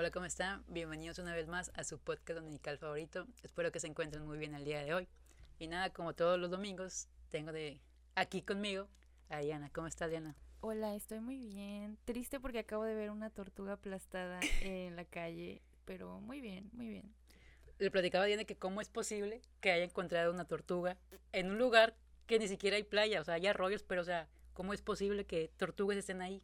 [0.00, 0.64] Hola, ¿cómo están?
[0.66, 3.26] Bienvenidos una vez más a su podcast dominical favorito.
[3.42, 5.06] Espero que se encuentren muy bien el día de hoy.
[5.58, 7.82] Y nada, como todos los domingos, tengo de
[8.14, 8.88] aquí conmigo
[9.28, 9.68] a Diana.
[9.74, 10.34] ¿Cómo estás, Diana?
[10.62, 11.98] Hola, estoy muy bien.
[12.06, 16.88] Triste porque acabo de ver una tortuga aplastada en la calle, pero muy bien, muy
[16.88, 17.14] bien.
[17.78, 20.96] Le platicaba a Diana que cómo es posible que haya encontrado una tortuga
[21.32, 21.94] en un lugar
[22.26, 25.26] que ni siquiera hay playa, o sea, hay arroyos, pero o sea, ¿cómo es posible
[25.26, 26.42] que tortugas estén ahí?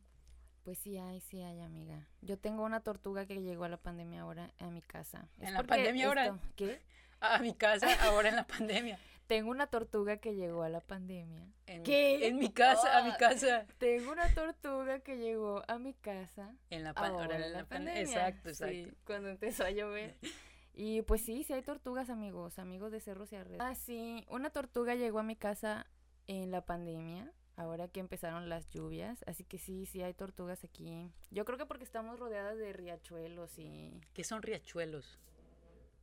[0.67, 2.09] Pues sí hay, sí hay, amiga.
[2.23, 5.29] Yo tengo una tortuga que llegó a la pandemia ahora a mi casa.
[5.39, 6.37] Es ¿En la pandemia ahora?
[6.57, 6.81] ¿Qué?
[7.21, 8.99] A mi casa ahora en la pandemia.
[9.29, 11.47] Tengo una tortuga que llegó a la pandemia.
[11.69, 12.27] En, ¿Qué?
[12.27, 13.17] En mi casa, a mi Ah.
[13.17, 13.67] casa.
[13.79, 17.59] Tengo una tortuga que llegó a mi casa En la, pan- ahora ahora en la
[17.61, 18.01] pan- pandemia.
[18.03, 18.75] Exacto, exacto.
[18.75, 20.17] Sí, cuando empezó a llover.
[20.79, 23.63] Y pues sí, sí hay tortugas, amigos, amigos de Cerros y Arredos.
[23.65, 25.87] Ah, sí, una tortuga llegó a mi casa
[26.27, 31.11] en la pandemia, ahora que empezaron las lluvias, así que sí, sí hay tortugas aquí.
[31.31, 35.19] Yo creo que porque estamos rodeadas de riachuelos y ¿Qué son riachuelos?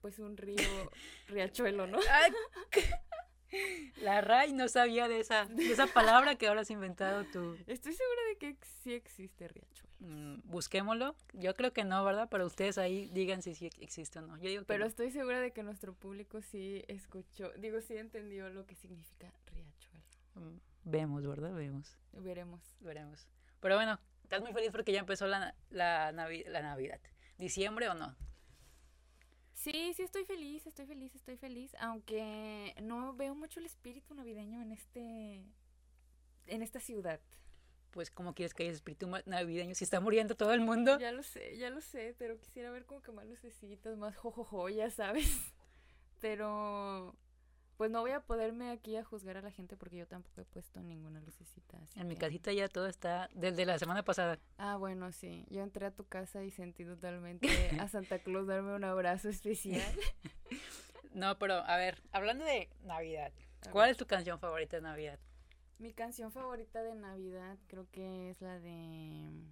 [0.01, 0.57] pues un río
[1.29, 1.97] riachuelo, ¿no?
[3.97, 7.55] La Ray no sabía de esa, de esa palabra que ahora has inventado tú.
[7.67, 9.93] Estoy segura de que sí existe riachuelo.
[9.99, 11.15] Mm, busquémoslo.
[11.33, 12.27] Yo creo que no, ¿verdad?
[12.31, 14.37] Pero ustedes ahí digan si sí existe o no.
[14.37, 14.87] Yo digo que Pero no.
[14.87, 20.03] estoy segura de que nuestro público sí escuchó, digo, sí entendió lo que significa riachuelo.
[20.35, 21.53] Mm, Vemos, ¿verdad?
[21.53, 21.97] Vemos.
[22.11, 22.61] Veremos.
[22.79, 23.27] Veremos.
[23.59, 26.99] Pero bueno, ¿estás muy feliz porque ya empezó la, la, Navi- la Navidad?
[27.37, 28.15] ¿Diciembre o no?
[29.53, 34.61] Sí, sí estoy feliz, estoy feliz, estoy feliz, aunque no veo mucho el espíritu navideño
[34.61, 35.45] en este
[36.47, 37.21] en esta ciudad.
[37.91, 40.99] Pues, ¿cómo quieres que haya espíritu navideño si está muriendo todo el mundo?
[40.99, 44.67] Ya lo sé, ya lo sé, pero quisiera ver como que más lucecitas, más jojojo,
[44.69, 45.53] ya sabes.
[46.19, 47.15] Pero
[47.83, 50.45] pues no voy a poderme aquí a juzgar a la gente porque yo tampoco he
[50.45, 51.77] puesto ninguna lucecita.
[51.79, 54.39] así En mi casita ya todo está desde la semana pasada.
[54.57, 55.45] Ah, bueno, sí.
[55.49, 57.45] Yo entré a tu casa y sentí totalmente
[57.81, 59.83] a Santa Claus darme un abrazo especial.
[61.13, 63.33] No, pero a ver, hablando de Navidad,
[63.69, 65.19] ¿cuál es tu canción favorita de Navidad?
[65.77, 69.43] Mi canción favorita de Navidad creo que es la de...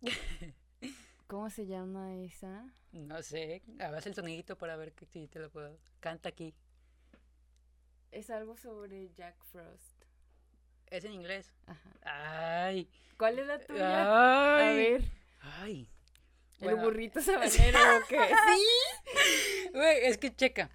[1.28, 2.64] ¿Cómo se llama esa?
[2.92, 5.78] No sé, hagas el sonidito para ver que si te lo puedo.
[6.00, 6.54] Canta aquí.
[8.10, 10.04] Es algo sobre Jack Frost.
[10.86, 11.52] Es en inglés.
[11.66, 11.90] Ajá.
[12.66, 12.90] Ay.
[13.18, 14.56] ¿Cuál es la tuya?
[14.56, 14.70] Ay.
[14.70, 15.04] A ver,
[15.40, 15.90] Ay.
[16.60, 18.18] el Bueno, burrito sabanero o qué?
[18.26, 19.68] Sí.
[19.74, 20.70] Güey, es que checa.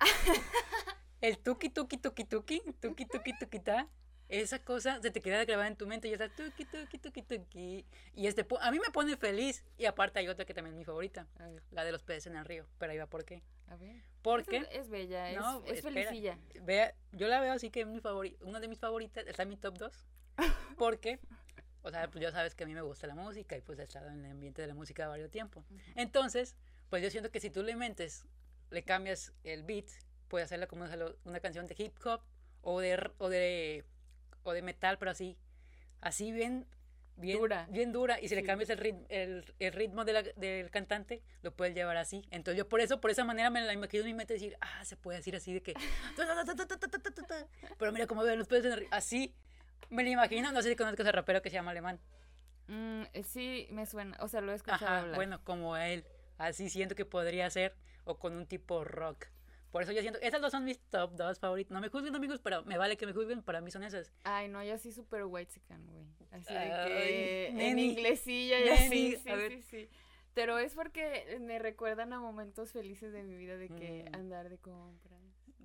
[1.19, 3.87] El tuki tuki tuki tuki, tuki tuki tuki ta.
[4.29, 7.85] Esa cosa se te queda grabada en tu mente y está tuki tuki tuki tuki.
[8.15, 9.63] Y este a mí me pone feliz.
[9.77, 11.27] Y aparte hay otra que también es mi favorita,
[11.71, 12.65] la de los peces en el río.
[12.79, 13.43] Pero ahí va, ¿por qué?
[13.69, 14.01] a ver.
[14.21, 15.93] Porque Es, es bella, es, No, es espera.
[15.93, 16.39] felicilla.
[16.61, 19.49] Vea, yo la veo así que es mi favorita, una de mis favoritas, está en
[19.49, 20.07] mi top 2.
[20.77, 21.19] Porque,
[21.81, 23.83] o sea, pues ya sabes que a mí me gusta la música y pues he
[23.83, 25.65] estado en el ambiente de la música varios tiempo.
[25.95, 26.55] Entonces,
[26.89, 28.25] pues yo siento que si tú le mentes,
[28.69, 29.87] le cambias el beat,
[30.29, 30.85] puedes hacerla como
[31.25, 32.21] una, canción de hip hop
[32.61, 33.83] o de, o de,
[34.43, 35.37] o de metal, pero así,
[36.01, 36.65] así bien,
[37.15, 37.67] bien Dura.
[37.69, 38.19] bien dura.
[38.21, 41.73] Y si le cambias el ritmo, el, el ritmo de la- del cantante, lo puedes
[41.75, 42.25] llevar así.
[42.31, 44.83] Entonces yo por eso, por esa manera me la imagino en mi mente decir, ah,
[44.85, 45.73] se puede decir así de que...
[47.77, 48.87] Pero mira cómo ven los peces en el río.
[48.91, 49.33] Así
[49.89, 50.51] me lo imagino.
[50.51, 51.99] No sé si conozcas al rapero que se llama Alemán.
[52.67, 55.15] Mm, eh, sí, me suena, o sea, lo he escuchado Ajá, hablar.
[55.15, 56.05] bueno, como él.
[56.37, 57.75] Así siento que podría ser.
[58.05, 59.27] O con un tipo rock.
[59.73, 61.71] Por eso yo siento, esas dos son mis top dos favoritos.
[61.73, 64.13] No me juzguen amigos, pero me vale que me juzguen, para mí son esas.
[64.23, 65.59] Ay, no, yo sí súper white
[65.91, 66.05] güey.
[66.29, 69.89] Así de que en neni, inglesillo y así, sí, sí, sí.
[70.35, 74.15] Pero es porque me recuerdan a momentos felices de mi vida de que Mm.
[74.15, 75.19] andar de compras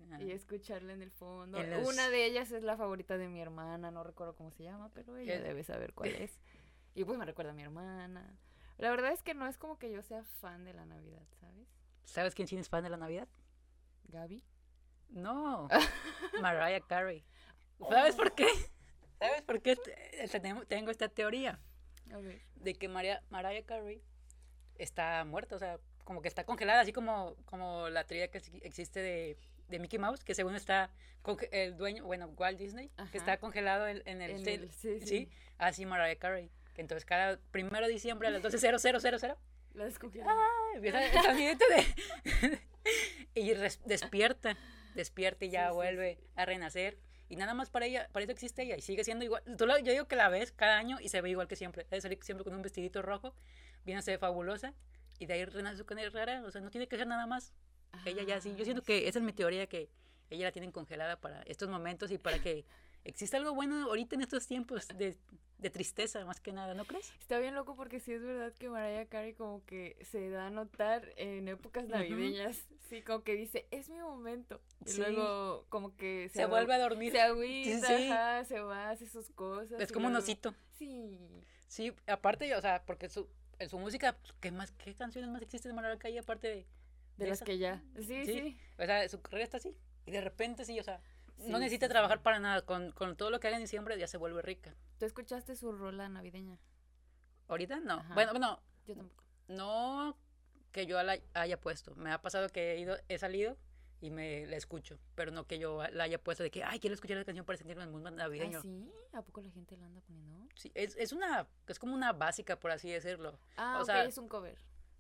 [0.07, 0.23] Ajá.
[0.23, 1.59] y escucharla en el fondo.
[1.59, 4.63] En los- Una de ellas es la favorita de mi hermana, no recuerdo cómo se
[4.63, 6.41] llama, pero ella debe saber cuál es.
[6.95, 8.39] Y pues me recuerda a mi hermana.
[8.79, 11.69] La verdad es que no es como que yo sea fan de la Navidad, ¿sabes?
[12.05, 13.29] ¿Sabes quién sí es fan de la Navidad?
[14.09, 14.43] Gaby.
[15.11, 15.69] No,
[16.43, 17.25] Mariah Carey.
[17.89, 18.47] ¿Sabes por qué?
[19.19, 21.59] ¿Sabes por qué este- tengo- esta teoría?
[22.57, 24.03] De que Maria- Mariah Carey
[24.77, 28.61] está muerta, o sea, como que está congelada, así como, como la teoría que exi-
[28.63, 29.37] existe de,
[29.69, 30.91] de Mickey Mouse, que según está
[31.53, 33.11] el dueño, bueno, Walt Disney, Ajá.
[33.11, 35.29] que está congelado en, en el, En el- sí, sí, sí.
[35.59, 36.51] así Mariah Carey.
[36.77, 39.37] Entonces cada primero de diciembre a las 12.0000
[39.75, 40.21] La descubrí.
[40.75, 42.61] empieza el sonido de
[43.35, 43.53] y
[43.85, 44.57] despierta
[44.95, 46.99] despierta y ya Sí, sí, vuelve a renacer.
[47.29, 49.43] Y nada más para ella para eso existe ella y sigue siendo igual.
[49.57, 51.85] Tú la- yo digo que la ves cada año y se ve igual que siempre.
[51.91, 53.35] Debe salir siempre con un vestidito rojo
[53.85, 54.75] viene a ser fabulosa
[55.19, 56.43] y de ahí renace su rara.
[56.45, 57.53] O sea no tiene que ser nada más.
[58.05, 59.91] Ella ya sí yo siento Ah, que esa es mi teoría que
[60.31, 62.65] ella la tienen congelada para estos momentos y para que
[63.05, 65.17] existe algo bueno ahorita en estos tiempos de,
[65.59, 67.13] de tristeza, más que nada, ¿no crees?
[67.21, 70.51] Está bien loco porque sí es verdad que Mariah Carey como que se da a
[70.51, 72.69] notar en épocas navideñas.
[72.89, 74.61] Sí, como que dice, es mi momento.
[74.87, 74.99] Y Sí.
[75.01, 77.13] luego como que Se, vuelve a dormir.
[77.13, 78.09] Se agüita, Sí.
[78.11, 79.81] ajá, se va, hace sus cosas.
[79.81, 80.55] Es como un osito.
[80.79, 81.19] Sí.
[81.67, 83.29] Sí, aparte, o sea, porque su,
[83.59, 86.67] en su música, ¿qué más, qué canciones más existen de Mariah Carey aparte de,
[87.19, 87.83] De las que ya.
[87.97, 88.25] Sí, Sí.
[88.27, 88.59] sí.
[88.79, 89.77] O sea, su carrera está así.
[90.07, 91.03] Y de repente sí, o sea,
[91.39, 92.25] Sí, no necesita sí, trabajar sí.
[92.25, 92.63] para nada.
[92.63, 94.75] Con, con todo lo que haga en diciembre ya se vuelve rica.
[94.99, 96.59] ¿Tú escuchaste su rola navideña?
[97.49, 97.95] Ahorita no.
[97.95, 98.15] Ajá.
[98.15, 99.25] Bueno, bueno, Yo tampoco.
[99.49, 100.17] no
[100.73, 101.95] que yo la haya puesto.
[101.97, 103.57] Me ha pasado que he ido, he salido
[104.01, 104.99] y me la escucho.
[105.15, 107.57] Pero no que yo la haya puesto de que, ay, quiero escuchar la canción para
[107.57, 108.59] sentirme en el mundo navideño.
[108.59, 108.91] ¿Ah, sí?
[109.13, 110.47] ¿A poco la gente la anda poniendo?
[110.57, 113.39] Sí, es, es una, es como una básica, por así decirlo.
[113.57, 114.59] Ah, O ok, sea, es un cover.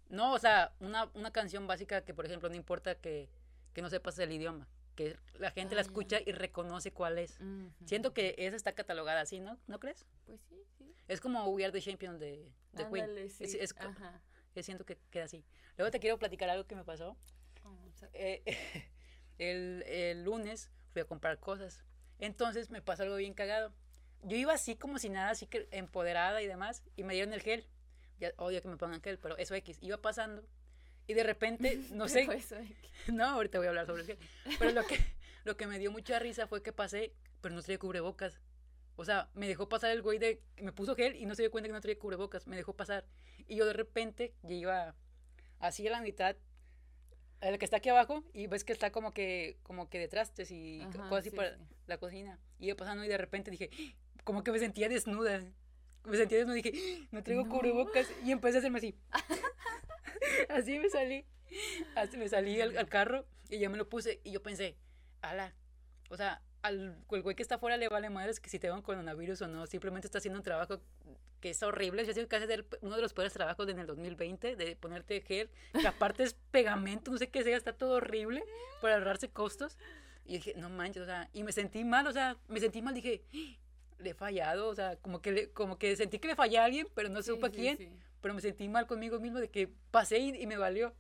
[0.09, 3.29] No, o sea, una, una canción básica que, por ejemplo, no importa que,
[3.75, 4.67] que no sepas el idioma,
[4.99, 7.39] que la gente la Ah, escucha y reconoce cuál es.
[7.41, 7.71] Ujú.
[7.87, 9.57] Siento que esa está catalogada así, ¿no?
[9.69, 10.05] ¿No crees?
[10.27, 10.93] Pues sí, sí.
[11.07, 13.05] Es como We Are the Champion de, de Queen.
[13.05, 13.45] Ándale, sí.
[13.45, 14.21] Es- es Ajá.
[14.57, 15.45] Yo siento que queda así.
[15.77, 17.17] Luego te quiero platicar algo que me pasó.
[17.65, 17.79] Oh,
[18.13, 18.43] Eh,
[19.39, 21.85] el, el lunes fui a comprar cosas.
[22.19, 23.73] Entonces me pasó algo bien cagado.
[24.25, 27.43] Yo iba así como si nada, así que empoderada y demás, y me dieron el
[27.43, 27.69] gel.
[28.19, 29.79] Ya odio que me pongan gel, pero eso X.
[29.81, 30.43] Iba pasando
[31.09, 32.29] y de repente, no sé,
[33.13, 34.19] no, ahorita voy a hablar sobre el.
[34.59, 34.97] Pero lo que,
[35.45, 38.39] lo que me dio mucha risa fue que pasé, pero no traía cubrebocas.
[38.95, 40.43] O sea, me dejó pasar el güey de...
[40.61, 42.49] Me puso gel y no se dio cuenta que no traía cubrebocas.
[42.49, 43.07] Me dejó pasar.
[43.47, 44.95] Y yo de repente, yo iba
[45.61, 46.35] así a la mitad,
[47.41, 50.51] el que está aquí abajo, y ves que está como que, como que de trastes
[50.51, 51.63] y Ajá, cosas así sí, para sí.
[51.87, 52.41] la cocina.
[52.59, 53.71] Y iba pasando y de repente dije,
[54.25, 55.45] como que me sentía desnuda.
[56.05, 57.51] Me sentía desnuda y dije, no traigo No.
[57.51, 58.09] cubrebocas.
[58.25, 58.97] Y empecé a hacerme así.
[60.49, 61.25] así me salí.
[61.95, 64.21] Así me salí al, al carro y ya me lo puse.
[64.25, 64.77] Y yo pensé,
[65.23, 65.55] ala.
[66.11, 68.83] O sea, al el güey que está afuera le vale madres que si te van
[68.83, 69.67] coronavirus o no.
[69.67, 70.81] Simplemente está haciendo un trabajo
[71.41, 72.05] que es horrible.
[72.07, 75.51] Yo que hace uno de los peores trabajos en el 2020 de ponerte gel.
[75.81, 78.43] Que aparte es pegamento, no sé qué sea, está todo horrible
[78.81, 79.77] para ahorrarse costos.
[80.27, 82.93] Y dije, no manches, o sea, y me sentí mal, o sea, me sentí mal,
[82.95, 83.23] dije,
[83.99, 86.65] le he fallado, o sea, como que, le- como que sentí que le fallé a
[86.67, 87.89] alguien, pero no Sí, supe a sí, quién, sí.
[88.21, 90.95] Pero me sentí mal conmigo mismo de que pasé y, y me valió.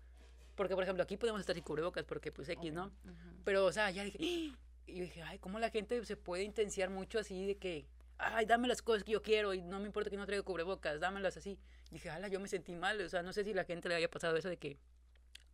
[0.54, 2.86] Porque, por ejemplo, aquí podemos estar sin cubrebocas porque, pues, X, ¿no?
[2.86, 3.42] Ujú.
[3.44, 4.54] Pero, o sea, ya dije, y
[4.86, 7.86] yo dije, ay, ¿cómo la gente se puede intensiar mucho así de que,
[8.16, 10.98] ay, dame las cosas que yo quiero y no me importa que no traiga cubrebocas,
[10.98, 11.58] dámelas así?
[11.90, 14.10] dije, ala, yo me sentí mal, o sea, no sé si la gente le haya
[14.10, 14.78] pasado eso de que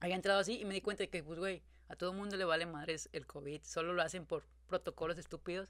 [0.01, 2.45] haya entrado así y me di cuenta de que, pues, güey, a todo mundo le
[2.45, 5.69] vale madres el COVID, solo lo hacen por protocolos estúpidos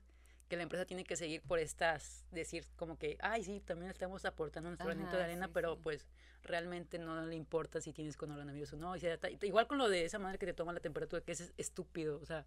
[0.49, 4.25] que la empresa tiene que seguir por estas, decir como que, ay, sí, también estamos
[4.25, 5.81] aportando nuestro granito de arena, sí, pero sí.
[5.82, 6.06] pues
[6.43, 8.96] realmente no le importa si tienes coronavirus o no.
[8.96, 11.52] y se igual con lo de esa madre que te toma la temperatura, que es
[11.56, 12.46] estúpido, o sea,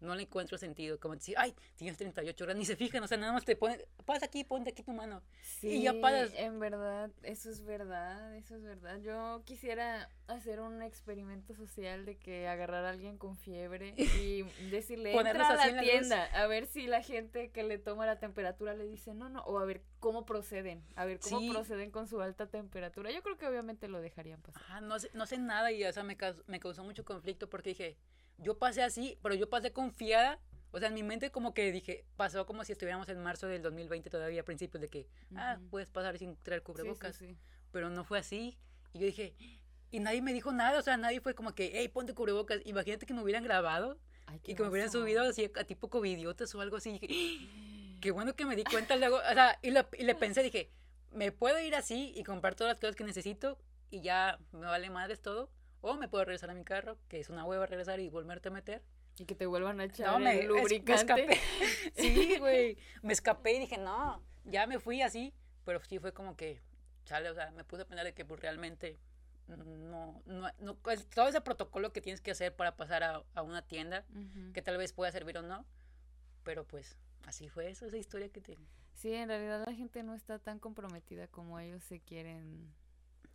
[0.00, 0.98] no le encuentro sentido.
[1.00, 3.80] Como decir, ay, tienes 38 grados, ni se fijan, o sea, nada más te ponen,
[4.04, 5.22] pasa aquí, ponte aquí tu mano.
[5.42, 6.32] Sí, ya pasas.
[6.34, 8.98] en verdad, eso es verdad, eso es verdad.
[9.00, 15.12] Yo quisiera hacer un experimento social de que agarrar a alguien con fiebre y decirle,
[15.16, 15.80] entra a la la luz".
[15.82, 19.40] tienda, a ver si la gente que le toma la temperatura le dice no, no,
[19.42, 21.50] o a ver cómo proceden, a ver cómo Sí.
[21.50, 23.10] proceden con su alta temperatura.
[23.10, 24.62] Yo creo que obviamente lo dejarían pasar.
[24.62, 27.48] Ajá, no sé, no sé nada y o sea, me, caus- me causó mucho conflicto
[27.48, 27.96] porque dije,
[28.38, 30.38] yo pasé así, pero yo pasé confiada.
[30.70, 33.62] O sea, en mi mente como que dije, pasó como si estuviéramos en marzo del
[33.62, 35.68] 2020 todavía, a principios de que, ah, Ujú.
[35.70, 37.16] puedes pasar sin traer Sí, cubrebocas.
[37.16, 37.38] sí, sí.
[37.72, 38.58] Pero no fue así.
[38.92, 39.34] Y yo dije,
[39.90, 42.60] y nadie me dijo nada, o sea, nadie fue como que, hey, ponte cubrebocas.
[42.66, 46.54] Imagínate que me hubieran grabado Ay, y que me hubieran subido así a tipo covidiotas
[46.54, 46.90] o algo así.
[46.90, 47.08] Y dije,
[48.02, 50.70] qué bueno que me di cuenta luego, o sea, y, y le pensé, dije,
[51.12, 53.58] me puedo ir así y comprar todas las cosas que necesito
[53.90, 55.50] y ya me vale madres todo.
[55.80, 58.52] O me puedo regresar a mi carro, que es una hueva regresar y volverte a
[58.52, 58.82] meter.
[59.18, 60.94] Y que te vuelvan a echar No, me, el es- me lubricante.
[61.24, 61.40] escapé.
[61.96, 62.78] Sí, güey.
[63.02, 65.32] Me escapé y dije, no, ya me fui así.
[65.64, 66.60] Pero sí fue como que,
[67.04, 68.98] sale, o sea, me puse a pensar de que pues realmente
[69.48, 70.76] no, no, no,
[71.14, 74.52] todo ese protocolo que tienes que hacer para pasar a, a una tienda, Ujú.
[74.52, 75.64] que tal vez pueda servir o no,
[76.42, 78.58] pero pues así fue eso, esa historia que te...
[78.94, 82.72] Sí, en realidad la gente no está tan comprometida como ellos se quieren.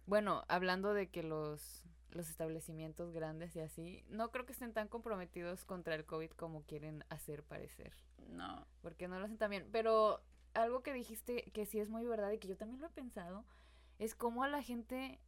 [0.05, 1.83] Bueno, hablando de que los,
[2.15, 6.63] los establecimientos grandes y así, no creo que estén tan comprometidos contra el COVID como
[6.63, 7.93] quieren hacer parecer.
[8.29, 9.67] No, Porque no lo hacen tan bien.
[9.71, 10.21] Pero
[10.53, 13.45] algo que dijiste que sí es muy verdad y que yo también lo he pensado,
[13.99, 15.19] es cómo a la gente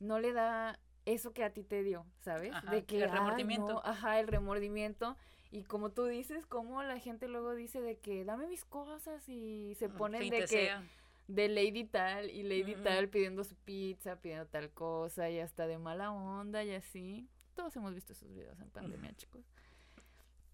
[0.00, 2.52] no le da eso que a ti te dio, ¿sabes?
[2.52, 3.72] Ajá, de que el "Ay, remordimiento".
[3.74, 5.16] no", ajá, el remordimiento.
[5.50, 9.74] Y como tú dices, cómo la gente luego dice de que dame mis cosas y
[9.78, 10.82] se ponen fin de que sea.
[11.28, 15.78] De Lady tal y Lady tal pidiendo su pizza, pidiendo tal cosa y hasta de
[15.78, 17.28] mala onda y así.
[17.54, 19.44] Todos hemos visto esos videos en pandemia, chicos.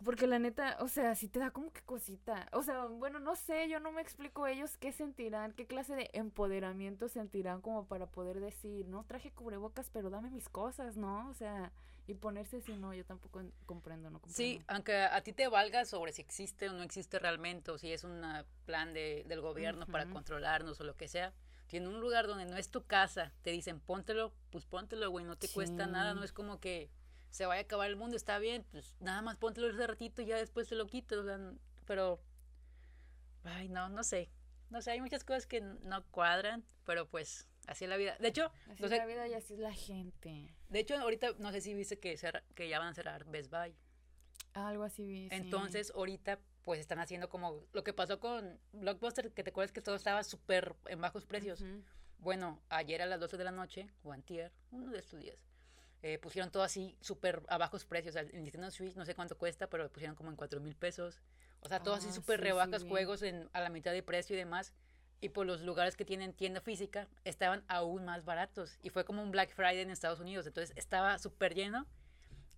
[0.04, 2.48] Porque la neta, o sea, sí te da como que cosita.
[2.52, 6.10] O sea, bueno, no sé, yo no me explico ellos qué sentirán, qué clase de
[6.12, 11.28] empoderamiento sentirán como para poder decir, no traje cubrebocas, pero dame mis cosas, ¿no?
[11.28, 11.72] O sea,
[12.06, 14.36] y ponerse si no, yo tampoco en- comprendo, no comprendo.
[14.36, 17.92] Sí, aunque a ti te valga sobre si existe o no existe realmente, o si
[17.92, 18.22] es un
[18.64, 21.34] plan de, del gobierno para controlarnos o lo que sea.
[21.66, 25.26] Si en un lugar donde no es tu casa te dicen póntelo, pues póntelo, güey,
[25.26, 26.88] no te cuesta nada, no es como que
[27.30, 30.26] se vaya a acabar el mundo, está bien, pues nada más póntelo ese ratito y
[30.26, 31.38] ya después te lo quitas, o sea,
[31.86, 32.20] pero,
[33.44, 34.30] ay, no, no sé,
[34.70, 38.16] no sé, hay muchas cosas que no cuadran, pero pues así es la vida.
[38.18, 40.54] De hecho, Así no es la vida y así es la gente.
[40.68, 43.50] de hecho ahorita no sé si viste que, cerra- que ya van a cerrar Best
[43.50, 43.74] Buy.
[44.54, 45.28] Algo así vi.
[45.28, 45.34] sí.
[45.36, 49.82] Entonces, ahorita, pues están haciendo como lo que pasó con Blockbuster, que te acuerdas que
[49.82, 51.60] todo estaba súper en bajos precios.
[51.60, 51.82] Ujú.
[52.18, 55.36] Bueno, ayer a las 12 de la noche, o antier, uno de estos días,
[56.02, 58.14] eh, pusieron todo así súper a bajos precios.
[58.14, 60.60] O sea, el Nintendo Switch no sé cuánto cuesta, pero lo pusieron como en 4
[60.60, 61.20] mil pesos.
[61.60, 64.02] O sea, todo así Ah, súper sí, rebajas sí juegos en, a la mitad de
[64.02, 64.72] precio y demás.
[65.20, 68.78] Y por los lugares que tienen tienda física estaban aún más baratos.
[68.82, 70.46] Y fue como un Black Friday en Estados Unidos.
[70.46, 71.86] Entonces estaba súper lleno.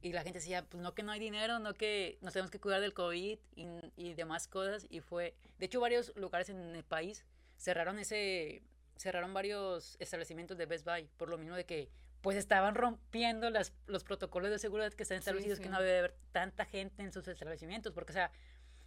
[0.02, 2.58] Y la gente decía, pues no que no hay dinero, no que nos tenemos que
[2.58, 3.66] cuidar del COVID y,
[3.96, 4.86] y demás cosas.
[4.90, 7.24] Y fue, de hecho, varios lugares en el país
[7.56, 8.62] cerraron ese,
[8.96, 11.90] cerraron varios establecimientos de Best Buy por lo mismo de que
[12.22, 15.70] pues estaban rompiendo las, los protocolos de seguridad que están Sí, establecidos que sí.
[15.70, 17.92] no debe haber tanta gente en sus establecimientos.
[17.92, 18.30] Porque, o sea,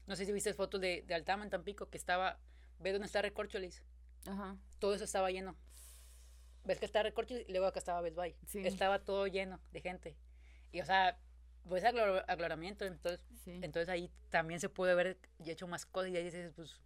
[0.07, 2.39] no sé si viste fotos de, de Altama en Tampico que estaba,
[2.79, 3.83] ve dónde está Recorcholis,
[4.27, 4.55] Ajá.
[4.79, 5.55] todo eso estaba lleno.
[6.65, 8.35] Ves que está Recorcholis y luego acá estaba Best Buy.
[8.45, 8.65] Sí.
[8.65, 10.15] Estaba todo lleno de gente.
[10.71, 11.17] Y, o sea,
[11.67, 16.23] pues aclar- aclaramiento, entonces, entonces ahí también se puede haber hecho más cosas y ahí
[16.25, 16.79] dices, pues,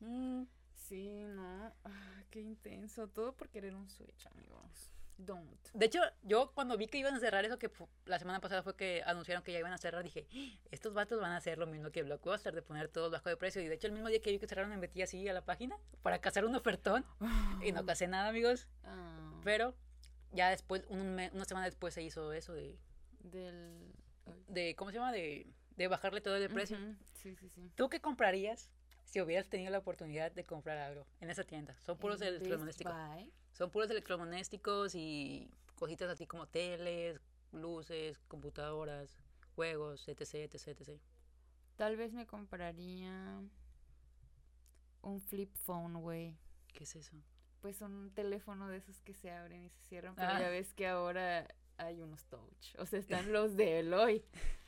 [0.00, 1.72] mm, Sí, no.
[1.84, 3.08] Ah, qué intenso.
[3.08, 4.92] Todo por querer un Switch, amigos.
[5.18, 5.68] Don't.
[5.72, 7.70] De hecho, yo cuando vi que iban a cerrar eso, que
[8.04, 11.18] la semana pasada fue que anunciaron que ya iban a cerrar, dije, "Ah, estos vatos
[11.20, 13.62] van a hacer lo mismo que Blockbuster, de poner todo bajo de precio.
[13.62, 15.44] Y de hecho, el mismo día que vi que cerraron, me metí así a la
[15.44, 17.04] página para cazar un ofertón.
[17.62, 18.68] Y no casé nada, amigos.
[18.84, 19.74] Ah, Pero
[20.32, 22.78] ya después, un una semana después se hizo eso de,
[23.20, 23.92] del.
[24.48, 25.12] de ¿cómo se llama?
[25.12, 25.46] De,
[25.76, 26.76] de bajarle todo el precio.
[26.76, 27.70] Ujú, Sí, sí, sí.
[27.74, 28.68] ¿Tú qué comprarías
[29.06, 31.74] si hubieras tenido la oportunidad de comprar algo en esa tienda?
[31.80, 32.94] Son puros Best electrodomésticos.
[33.52, 37.18] Son puros electrodomésticos y cositas así como teles,
[37.52, 39.16] luces, computadoras,
[39.54, 41.00] juegos, etc, etc, etc.
[41.76, 43.40] Tal vez me compraría
[45.02, 46.36] un flip phone, güey.
[46.74, 47.16] ¿Qué es eso?
[47.60, 50.40] Pues un teléfono de esos que se abren y se cierran, pero Ah.
[50.40, 51.46] ya ves que ahora
[51.78, 52.74] hay unos touch.
[52.78, 54.24] O sea, están los de Eloy.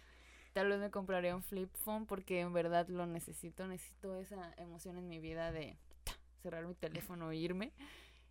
[0.58, 3.68] Tal vez me compraría un flip phone porque en verdad lo necesito.
[3.68, 5.76] Necesito esa emoción en mi vida de
[6.42, 7.72] cerrar mi teléfono e irme.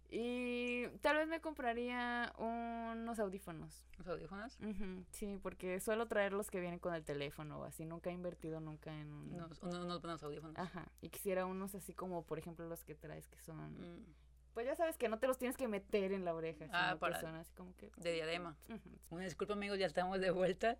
[0.09, 3.85] Y tal vez me compraría unos audífonos.
[3.97, 4.57] ¿Los audífonos?
[4.59, 7.85] Ujú, sí, porque suelo traer los que vienen con el teléfono o así.
[7.85, 9.33] Nunca he invertido nunca en un...
[9.33, 10.57] Unos, unos, unos buenos audífonos.
[10.57, 10.85] Ajá.
[11.01, 13.71] Y quisiera unos así como, por ejemplo, los que traes que son...
[13.79, 14.05] Mm,
[14.53, 16.65] Pues ya sabes que no te los tienes que meter en la oreja.
[16.73, 17.89] Ah, para- son así como que...
[17.95, 18.57] de diadema.
[18.67, 18.89] Ujú.
[19.11, 20.77] Una disculpa, amigos, ya estamos de vuelta.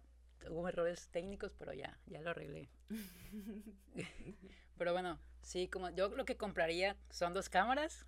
[0.50, 2.70] Hubo errores técnicos, pero ya, ya lo arreglé.
[4.78, 8.06] pero bueno, sí, como yo lo que compraría son dos cámaras,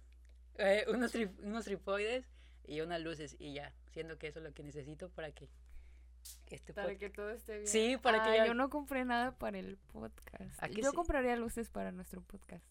[0.57, 2.25] eh, unos, tri- unos tripoides
[2.65, 5.49] y unas luces y ya, siendo que eso es lo que necesito para que
[6.47, 7.67] este Para podcast- que todo esté bien.
[7.67, 10.61] Sí, para que ya- Yo no compré nada para el podcast.
[10.61, 10.95] ¿A que Yo sí?
[10.95, 12.63] compraría luces para nuestro podcast.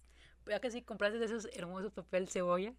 [0.47, 2.75] Ya que si compraste esos hermosos papel cebolla,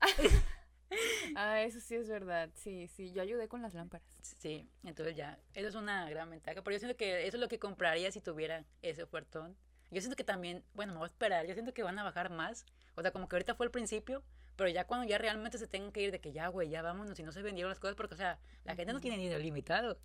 [1.36, 2.50] Ah, eso sí es verdad.
[2.54, 3.12] Sí, sí.
[3.12, 4.06] Yo ayudé con las lámparas.
[4.22, 6.62] sí, entonces ya, eso es una gran ventaja.
[6.62, 9.56] Pero yo siento que eso es lo que compraría si tuviera ese ofertón.
[9.90, 12.30] Yo siento que también, bueno, me voy a esperar, yo siento que van a bajar
[12.30, 12.66] más.
[12.94, 14.22] O sea, como que ahorita fue el principio,
[14.56, 17.18] pero ya cuando ya realmente se tengan que ir de que ya, güey, ya vámonos
[17.18, 19.98] y no se vendieron las cosas, porque, o sea, la gente no tiene dinero limitado.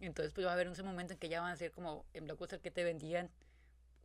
[0.00, 2.24] Entonces, pues va a haber ese momento en que ya van a ser como en
[2.24, 3.30] Blockbuster que te vendían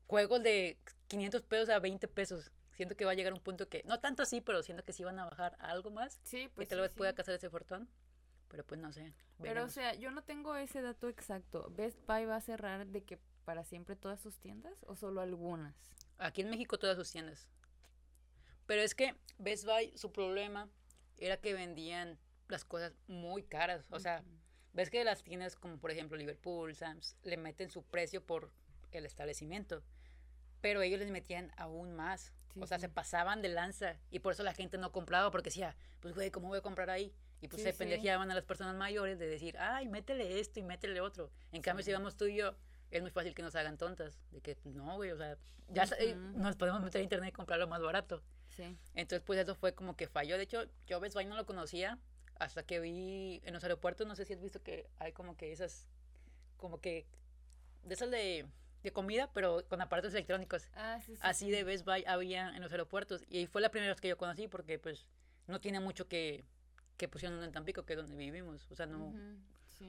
[0.07, 0.77] juegos de
[1.07, 2.51] 500 pesos a 20 pesos.
[2.73, 5.03] Siento que va a llegar un punto que, no tanto así, pero siento que sí
[5.03, 6.19] van a bajar algo más.
[6.23, 6.97] Sí, que pues tal sí, vez sí.
[6.97, 7.87] pueda cazar ese fortón.
[8.47, 9.13] Pero pues no sé.
[9.41, 11.71] Pero, o sea, yo no tengo ese dato exacto.
[11.71, 15.75] ¿Best Buy va a cerrar de que para siempre todas sus tiendas o solo algunas?
[16.17, 17.47] Aquí en México todas sus tiendas.
[18.65, 20.69] Pero es que Best Buy, su problema
[21.17, 23.85] era que vendían las cosas muy caras.
[23.89, 24.29] O sea, Ujú.
[24.73, 28.51] ves que las tiendas como por ejemplo Liverpool, Sam's, le meten su precio por
[28.91, 29.83] el establecimiento.
[30.63, 32.31] Pero ellos les metían aún más.
[32.53, 32.83] Sí, o sea, sí.
[32.83, 33.97] se pasaban de lanza.
[34.11, 36.89] Y por eso la gente no compraba, porque decía, pues güey, ¿cómo voy a comprar
[36.89, 37.13] ahí?
[37.41, 40.63] Y pues Sí, se pendejeaban a las personas mayores de decir, ay, métele esto y
[40.63, 41.29] métele otro.
[41.51, 42.55] En cambio, si vamos tú y yo,
[42.91, 44.21] es muy fácil que nos hagan tontas.
[44.31, 46.39] De que, pues, no, güey, o sea, ya sa- eh, Ujú.
[46.39, 48.23] nos podemos meter a internet y comprarlo más barato.
[48.47, 48.77] Sí.
[48.93, 50.37] Entonces, pues eso fue como que falló.
[50.37, 51.99] De hecho, yo Best Buy no lo conocía
[52.39, 55.51] hasta que vi en los aeropuertos, no sé si has visto que hay como que
[55.51, 55.87] esas,
[56.55, 57.05] como que
[57.83, 58.45] de esas de,
[58.83, 60.67] de comida, pero con aparatos electrónicos.
[60.75, 61.21] Ah, sí, sí.
[61.23, 61.51] Así sí.
[61.51, 63.23] de Best Buy había en los aeropuertos.
[63.29, 65.05] Y fue la primera vez que yo conocí porque pues
[65.47, 66.43] no tiene mucho que,
[66.97, 68.69] que pusieron en Tampico, que es donde vivimos.
[68.71, 69.13] O sea, no,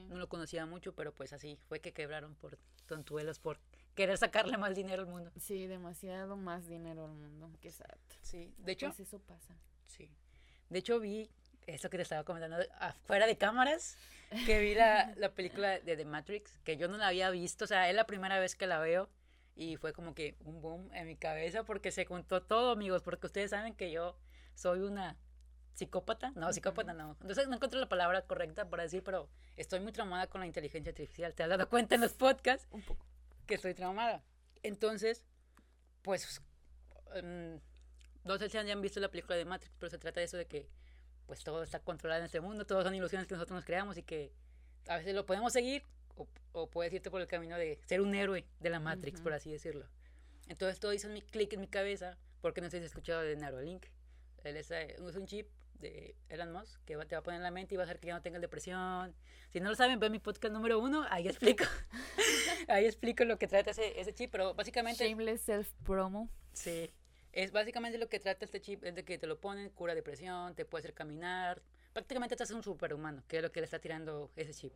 [0.09, 3.59] no lo conocía mucho, pero pues así fue que quebraron por tontuelos, por
[3.95, 5.31] querer sacarle más dinero al mundo.
[5.37, 7.57] Sí, demasiado más dinero al mundo.
[7.61, 7.85] Qué sad.
[8.21, 9.55] Sí, de hecho, Pues eso pasa.
[9.87, 10.09] sí.
[10.69, 11.29] De hecho vi
[11.67, 13.97] eso que te estaba comentando afuera de cámaras,
[14.45, 17.67] que vi la, la película de The Matrix, que yo no la había visto, o
[17.67, 19.09] sea, es la primera vez que la veo
[19.55, 23.27] y fue como que un boom en mi cabeza porque se juntó todo, amigos, porque
[23.27, 24.17] ustedes saben que yo
[24.53, 25.17] soy una
[25.73, 29.91] psicópata, no, psicópata no, entonces no encuentro la palabra correcta para decir, pero estoy muy
[29.91, 32.67] traumada con la inteligencia artificial, ¿te has dado cuenta en los podcasts?
[32.71, 33.05] Un poco.
[33.45, 34.23] que estoy traumada.
[34.63, 35.23] Entonces,
[36.01, 36.41] pues,
[37.13, 37.59] em,
[38.23, 40.47] no sé si han visto la película de Matrix, pero se trata de eso de
[40.47, 40.67] que,
[41.27, 44.03] pues, todo está controlado en este mundo, todas son ilusiones que nosotros nos creamos y
[44.03, 44.31] que
[44.87, 45.83] a veces lo podemos seguir
[46.15, 49.23] o, o puedes irte por el camino de ser un héroe de la Matrix, Ujú.
[49.23, 49.85] por así decirlo.
[50.47, 53.35] Entonces, todo hizo mi clic en mi cabeza, porque no sé si has escuchado de
[53.35, 53.85] Neuralink.
[54.43, 57.39] Él es, eh, es un chip de Elon Musk que va- te va a poner
[57.39, 59.13] en la mente y va a hacer que ya no tengas depresión.
[59.51, 61.65] Si no lo saben, ven mi podcast número uno, ahí explico.
[62.67, 65.03] ahí explico lo que trata ese, ese chip, pero básicamente...
[65.07, 66.29] Shameless self-promo.
[66.53, 66.91] Sí.
[67.35, 70.55] Es básicamente lo que trata este chip, es de que te lo ponen, cura depresión,
[70.55, 71.61] te puede hacer caminar.
[71.93, 74.73] Prácticamente te hace un superhumano, que es lo que le está tirando ese chip.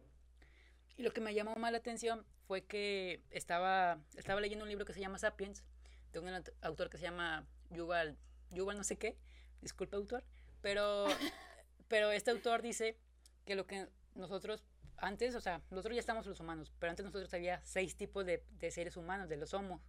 [0.97, 4.83] Y lo que me llamó más la atención fue que estaba, estaba leyendo un libro
[4.85, 5.63] que se llama Sapiens,
[6.11, 8.17] de un aut- autor que se llama Yuval,
[8.51, 9.15] Yuval no sé qué,
[9.61, 10.25] disculpe autor,
[10.61, 11.07] pero,
[11.87, 12.97] pero este autor dice
[13.45, 14.65] que lo que nosotros
[14.97, 18.43] antes, o sea, nosotros ya estamos los humanos, pero antes nosotros había seis tipos de,
[18.59, 19.81] de seres humanos, de los homos,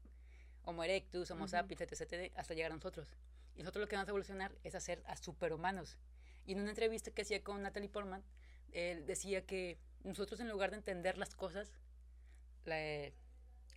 [0.71, 1.51] Homo erectus, Homo Ujú.
[1.51, 3.15] sapiens, etc, etc, hasta llegar a nosotros.
[3.57, 5.99] Y nosotros lo que vamos a evolucionar es hacer a superhumanos.
[6.47, 8.23] Y en una entrevista que hacía con Natalie Portman,
[8.73, 11.71] él decía que nosotros en lugar de entender las cosas,
[12.65, 13.11] la-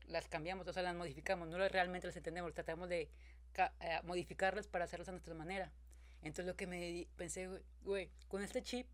[0.07, 3.09] las cambiamos, o sea, las modificamos, no realmente las entendemos, tratamos de
[3.55, 5.71] eh, modificarlas para hacerlas a nuestra manera.
[6.21, 7.49] Entonces lo que me pensé,
[7.83, 8.87] güey, con este chip,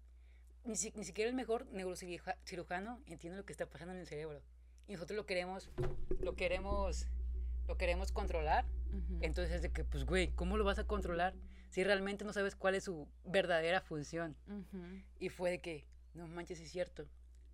[0.65, 4.41] ni, si- ni siquiera el mejor neurocirujano entiende lo que está pasando en el cerebro.
[4.87, 5.69] Y nosotros lo queremos,
[6.19, 7.05] lo queremos,
[7.69, 8.65] lo queremos controlar.
[9.21, 11.35] Entonces es de que, pues, güey, ¿cómo lo vas a controlar
[11.69, 14.35] si realmente no sabes cuál es su verdadera función?
[15.19, 17.07] Y fue de que, no manches, es cierto.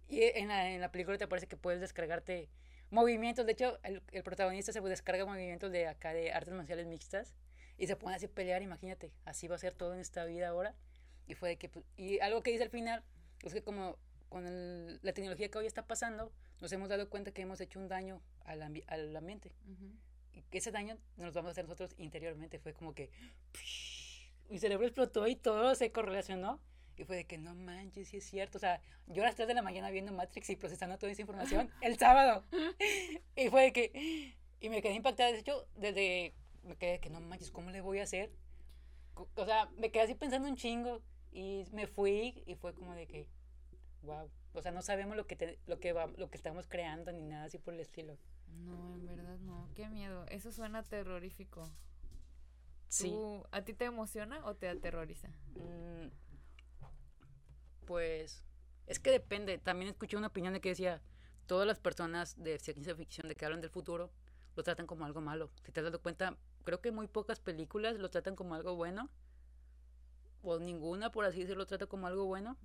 [0.08, 2.50] Y en la, en la película te parece que puedes descargarte
[2.92, 3.46] movimientos.
[3.46, 7.36] De hecho, el, el protagonista se descarga movimientos de acá de artes marciales mixtas
[7.78, 8.62] y se pone así a pelear.
[8.62, 10.76] Imagínate, así va a ser todo en esta vida ahora.
[11.28, 13.04] Y fue de que, pues, y algo que dice al final
[13.44, 13.98] es que, como
[14.30, 17.80] con el- la tecnología que hoy está pasando, nos hemos dado cuenta que hemos hecho
[17.80, 19.92] un daño al, ambi- al ambiente Ujú.
[20.34, 22.60] y que ese daño nos vamos a hacer nosotros interiormente.
[22.60, 23.10] Fue como que
[24.50, 26.60] mi cerebro explotó y todo se correlacionó.
[26.98, 28.58] Y fue de que no manches, sí es cierto.
[28.58, 31.22] O sea, yo a las 3 de la mañana viendo Matrix y procesando toda esa
[31.22, 32.46] información el sábado.
[33.36, 34.36] Y fue de que.
[34.62, 35.32] Y me quedé impactada.
[35.34, 36.34] De hecho, desde.
[36.64, 38.32] Me quedé de que no manches, ¿cómo le voy a hacer?
[39.36, 41.02] O sea, me quedé así pensando un chingo.
[41.34, 43.28] Y me fui y fue como de que.
[44.04, 44.30] Wow.
[44.54, 47.24] O sea, no sabemos lo que, te- lo que, va, lo que estamos creando ni
[47.26, 48.18] nada así por el estilo.
[48.60, 49.70] No, en verdad no.
[49.76, 50.26] Qué miedo.
[50.30, 51.70] Eso suena terrorífico.
[52.88, 53.10] Sí.
[53.10, 55.28] ¿Tú- ¿A ti te emociona o te aterroriza?
[55.56, 56.08] Mm,
[57.86, 58.44] Pues
[58.88, 59.58] es que depende.
[59.58, 61.02] También escuché una opinión de que decía,
[61.46, 64.12] todas las personas de ciencia ficción de que hablan del futuro
[64.56, 65.52] lo tratan como algo malo.
[65.64, 69.10] Si te has dado cuenta, creo que muy pocas películas lo tratan como algo bueno.
[70.42, 72.58] O ninguna, por así decirlo, lo trata como algo bueno.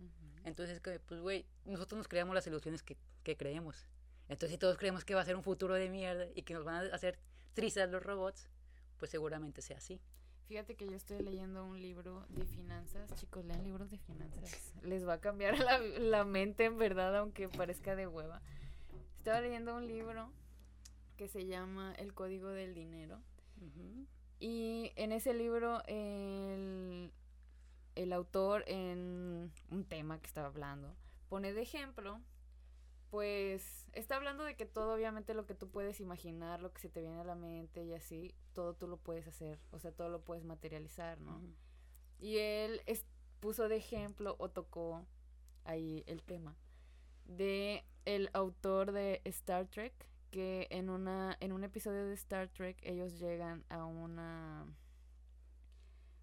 [0.44, 3.86] Entonces, que, pues, güey, nosotros nos creamos las ilusiones que, que creemos.
[4.30, 6.64] Entonces, si todos creemos que va a ser un futuro de mierda y que nos
[6.64, 7.18] van a hacer
[7.52, 8.48] trizas los robots,
[8.96, 10.00] pues seguramente sea así.
[10.46, 13.12] Fíjate que yo estoy leyendo un libro de finanzas.
[13.16, 14.72] Chicos, lean libros de finanzas.
[14.82, 18.40] Les va a cambiar la, la mente, en verdad, aunque parezca de hueva.
[19.18, 20.32] Estaba leyendo un libro
[21.16, 23.20] que se llama El Código del Dinero.
[23.60, 24.06] Ujú.
[24.38, 27.12] Y en ese libro el,
[27.96, 30.96] el autor en un tema que estaba hablando
[31.28, 32.20] pone de ejemplo,
[33.10, 36.88] pues está hablando de que todo obviamente lo que tú puedes imaginar, lo que se
[36.88, 40.08] te viene a la mente y así, todo tú lo puedes hacer, o sea, todo
[40.08, 41.40] lo puedes materializar, ¿no?
[42.18, 43.06] Y él es-
[43.40, 45.06] puso de ejemplo o tocó
[45.64, 46.56] ahí el tema
[47.26, 49.94] de el autor de Star Trek
[50.30, 54.66] que en una en un episodio de Star Trek ellos llegan a una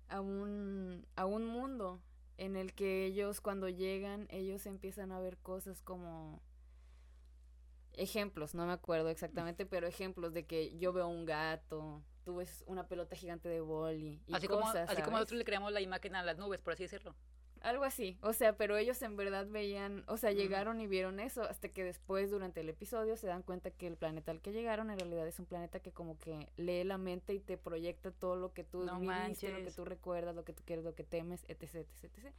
[0.10, 2.00] a un a un mundo
[2.38, 6.42] en el que ellos cuando llegan ellos empiezan a ver cosas como
[7.98, 12.64] ejemplos, no me acuerdo exactamente, pero ejemplos de que yo veo un gato, tú ves
[12.68, 15.82] una pelota gigante de boli y Así como, cosas, así como nosotros le creamos la
[15.82, 17.16] imagen a las nubes, por así decirlo.
[17.62, 21.42] Algo así, o sea, pero ellos en verdad veían, o sea, llegaron y vieron eso,
[21.42, 24.92] hasta que después durante el episodio se dan cuenta que el planeta al que llegaron
[24.92, 28.36] en realidad es un planeta que como que lee la mente y te proyecta todo
[28.36, 31.04] lo que tú No viviste, lo que tú recuerdas, lo que tú quieres, lo que
[31.04, 32.34] temes, etc, etc, etc.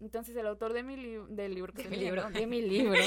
[0.00, 2.30] Entonces el autor de mi libro, del libro que De estoy mi libro.
[2.30, 3.00] de mi libro,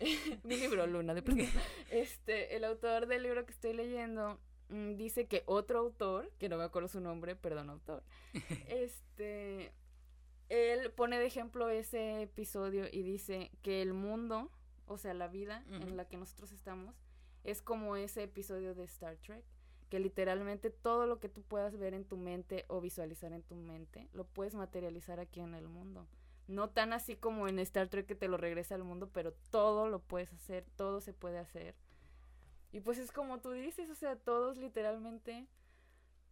[0.44, 1.44] mi libro Luna, de pronto,
[1.90, 6.56] este, el autor del libro que estoy leyendo mm, dice que otro autor, que no
[6.56, 8.02] me acuerdo su nombre, perdón autor,
[8.68, 9.72] este,
[10.48, 14.50] él pone de ejemplo ese episodio y dice que el mundo,
[14.86, 16.94] o sea, la vida en la que nosotros estamos,
[17.44, 19.44] es como ese episodio de Star Trek,
[19.90, 23.54] que literalmente todo lo que tú puedas ver en tu mente o visualizar en tu
[23.54, 26.06] mente, lo puedes materializar aquí en el mundo.
[26.48, 29.88] No tan así como en Star Trek que te lo regresa al mundo, pero todo
[29.88, 31.74] lo puedes hacer, todo se puede hacer.
[32.72, 35.46] Y pues es como tú dices, o sea, todos literalmente...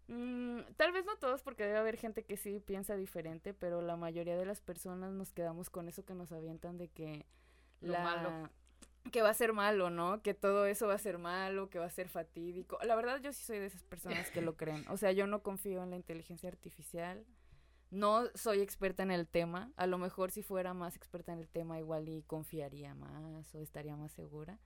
[0.08, 3.96] mm, tal vez no todos, porque debe haber gente que sí piensa diferente, pero la
[3.96, 7.26] mayoría de las personas nos quedamos con eso que nos avientan de que
[7.80, 8.50] Lo la malo.
[9.12, 10.22] que va a ser malo, ¿no?
[10.22, 12.78] Que todo eso va a ser malo, que va a ser fatídico.
[12.82, 14.84] La verdad yo sí soy de esas personas que lo creen.
[14.88, 17.24] O sea, yo no confío en la inteligencia artificial.
[17.90, 19.72] No soy experta en el tema.
[19.76, 23.61] A lo mejor si fuera más experta en el tema igual y confiaría más o
[23.61, 24.59] estaría más segura.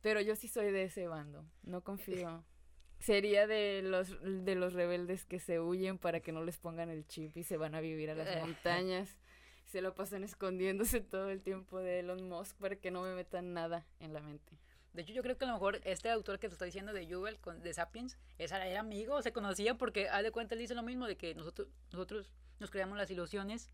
[0.00, 1.44] Pero yo sí soy de ese bando.
[1.62, 2.44] No confío.
[2.98, 7.04] Sería de los de los rebeldes que se huyen para que no les pongan el
[7.06, 9.18] chip y se van a vivir a las montañas.
[9.66, 13.54] Se lo pasan escondiéndose todo el tiempo de Elon Musk para que no me metan
[13.54, 14.56] nada en la mente.
[14.92, 17.08] De hecho, yo creo que a lo mejor este autor que te está diciendo de
[17.40, 20.82] con, de Sapiens, esa era amigo, se conocía porque, haz de cuenta, él dice lo
[20.82, 23.70] mismo, de que nosotros, nosotros nos creamos las ilusiones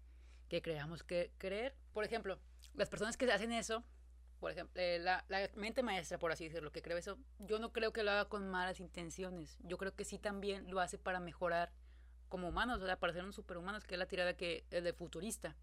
[0.48, 1.74] que creamos que creer.
[1.92, 2.38] Por ejemplo,
[2.74, 3.84] las personas que hacen eso,
[4.38, 7.72] por ejemplo, eh, la, la mente maestra, por así decirlo, que creo eso, yo no
[7.72, 9.58] creo que lo haga con malas intenciones.
[9.64, 11.72] Yo creo que sí también lo hace para mejorar
[12.28, 14.92] como humanos, o sea, para ser un superhumanos, que es la tirada que es de
[14.92, 15.56] futurista.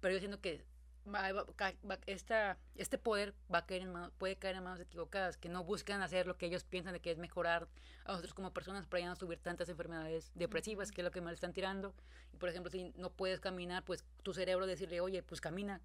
[0.00, 0.64] Pero yo siento que
[2.06, 5.62] esta, este poder va a caer en manos, puede caer en manos equivocadas, que no
[5.64, 7.68] buscan hacer lo que ellos piensan de que es mejorar
[8.04, 11.20] a nosotros como personas para ya no subir tantas enfermedades depresivas, que es lo que
[11.20, 11.94] me están tirando.
[12.32, 15.80] Y por ejemplo, si no puedes caminar, pues tu cerebro decirle, oye, pues camina,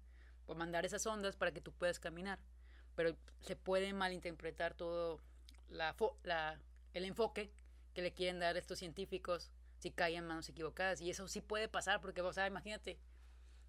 [0.46, 2.38] o mandar esas ondas para que tú puedas caminar.
[2.96, 5.20] Pero se puede malinterpretar todo
[5.68, 6.60] la, fo- la,
[6.92, 7.52] el enfoque
[7.94, 11.00] que le quieren dar estos científicos si caen en manos equivocadas.
[11.00, 12.98] Y eso sí puede pasar, porque, o sea, imagínate,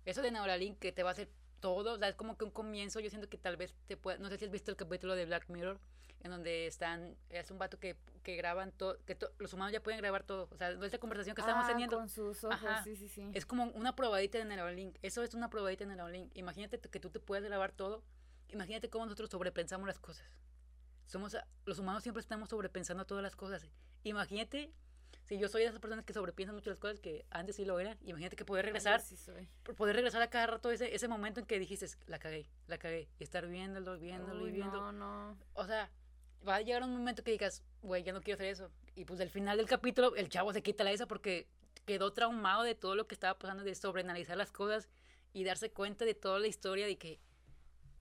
[0.06, 1.30] eso de Neuralink que te va a hacer
[1.62, 4.18] todo, o sea, es como que un comienzo, yo siento que tal vez te pueda,
[4.18, 5.80] no sé si has visto el capítulo de Black Mirror,
[6.24, 9.82] en donde están, es un vato que, que graban todo, que to- los humanos ya
[9.82, 12.84] pueden grabar todo, o sea, esta conversación que estamos Ah, teniendo con sus ojos, Ajá.
[12.84, 13.30] sí, sí, sí.
[13.34, 17.10] es como una probadita de Neuralink, eso es una probadita de Neuralink, imagínate que tú
[17.10, 18.04] te puedes grabar todo,
[18.50, 20.28] imagínate cómo nosotros sobrepensamos las cosas,
[21.08, 23.68] somos, los humanos siempre estamos sobrepensando todas las cosas,
[24.04, 24.72] imagínate
[25.24, 27.80] si yo soy de esas personas que sobrepiensan mucho las cosas que antes sí lo
[27.80, 29.48] eran, imagínate que poder regresar sí soy.
[29.78, 33.08] poder regresar a cada rato ese, ese momento en que dijiste, la cagué, la cagué,
[33.20, 34.80] y estar viéndolo, viéndolo y viendo.
[34.80, 35.38] No, no.
[35.54, 35.90] O sea,
[36.48, 38.72] va a llegar un momento que digas, güey, ya no quiero hacer eso.
[38.96, 41.48] Y pues al final del capítulo, el chavo se quita la esa porque
[41.86, 44.90] quedó traumado de todo lo que estaba pasando, de sobreanalizar las cosas
[45.34, 47.20] y darse cuenta de toda la historia de que,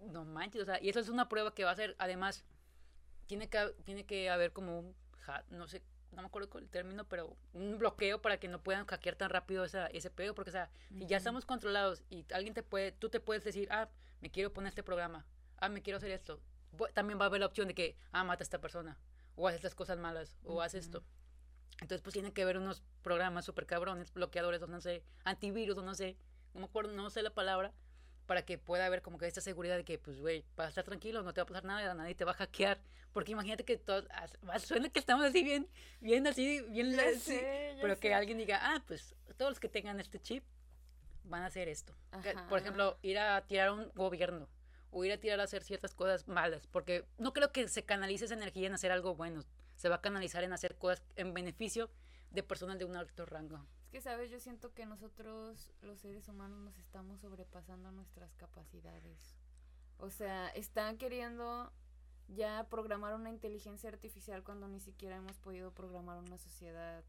[0.01, 2.45] no manches, o sea, y eso es una prueba que va a ser, además,
[3.27, 4.97] tiene que, tiene que haber como un,
[5.51, 9.17] no sé, no me acuerdo el término, pero un bloqueo para que no puedan hackear
[9.17, 12.63] tan rápido esa, ese pedo, porque, o sea, si ya estamos controlados y alguien te
[12.63, 13.89] puede, tú te puedes decir, ah,
[14.21, 15.27] me quiero poner este programa,
[15.59, 16.41] ah, me quiero hacer esto,
[16.95, 18.99] también va a haber la opción de que, ah, mata a esta persona,
[19.37, 21.05] o haz estas cosas malas, o haz esto.
[21.81, 25.83] Entonces, pues tienen que haber unos programas súper cabrones, bloqueadores, o no sé, antivirus, o
[25.83, 26.17] no sé,
[26.53, 27.73] no me acuerdo, no sé la palabra,
[28.31, 30.85] para que pueda haber como que esta seguridad de que, pues, güey, vas a estar
[30.85, 32.79] tranquilo, no te va a pasar nada, nadie te va a hackear.
[33.13, 34.07] Porque imagínate que todo,
[34.61, 35.67] suena que estamos así bien,
[36.01, 39.59] bien así, bien, Ya así, sé, ya pero que alguien diga, ah, pues, todos los
[39.59, 40.45] que tengan este chip
[41.25, 41.93] van a hacer esto.
[42.13, 42.47] Ajá.
[42.49, 44.49] Por ejemplo, ir a tirar a un gobierno
[44.93, 48.27] o ir a tirar a hacer ciertas cosas malas, porque no creo que se canalice
[48.27, 51.91] esa energía en hacer algo bueno, se va a canalizar en hacer cosas en beneficio
[52.31, 53.67] de personas de un alto rango.
[53.91, 54.31] Que, ¿sabes?
[54.31, 59.37] Yo siento que nosotros, los seres humanos, nos estamos sobrepasando nuestras capacidades.
[59.99, 61.73] O sea, están queriendo
[62.29, 67.03] ya programar una inteligencia artificial cuando ni siquiera hemos podido programar una sociedad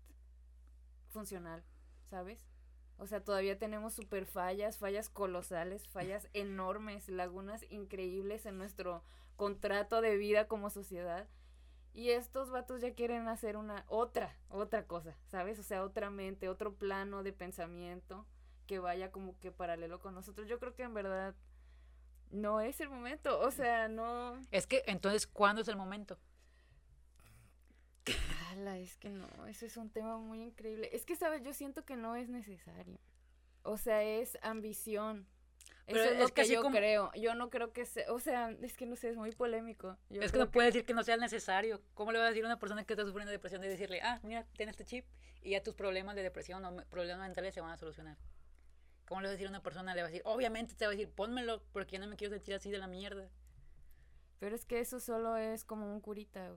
[1.10, 1.64] funcional,
[2.10, 2.48] ¿sabes?
[2.98, 9.04] O sea, todavía tenemos super fallas, fallas colosales, fallas enormes, lagunas increíbles en nuestro
[9.36, 11.28] contrato de vida como sociedad.
[11.94, 15.60] Y estos vatos ya quieren hacer una otra, otra cosa, ¿sabes?
[15.60, 18.26] O sea, otra mente, otro plano de pensamiento
[18.66, 20.48] que vaya como que paralelo con nosotros.
[20.48, 21.36] Yo creo que en verdad
[22.30, 24.40] no es el momento, o sea, no...
[24.52, 26.18] Es que entonces, ¿cuándo es el momento?
[28.52, 30.90] Ala, es que no, eso es un tema muy increíble.
[30.94, 31.44] Es que, ¿sabes?
[31.44, 33.00] Yo siento que no es necesario.
[33.64, 35.28] O sea, es ambición.
[35.88, 37.12] Eso es, lo que, yo creo.
[37.16, 39.98] Yo no creo que sea, o sea, es que no sé, es muy polémico.
[40.10, 41.82] es que no puede decir que no sea necesario.
[41.94, 44.02] ¿Cómo le va a decir a una persona que está sufriendo de depresión de decirle,
[44.02, 45.06] ah, mira, tienes este chip
[45.42, 48.18] y ya tus problemas de depresión o problemas mentales se van a solucionar?
[49.08, 49.94] ¿Cómo le va a decir a una persona?
[49.94, 52.34] Le va a decir, obviamente te va a decir, pónmelo porque yo no me quiero
[52.34, 53.30] sentir así de la mierda.
[54.40, 56.56] Pero es que eso solo es como un curita.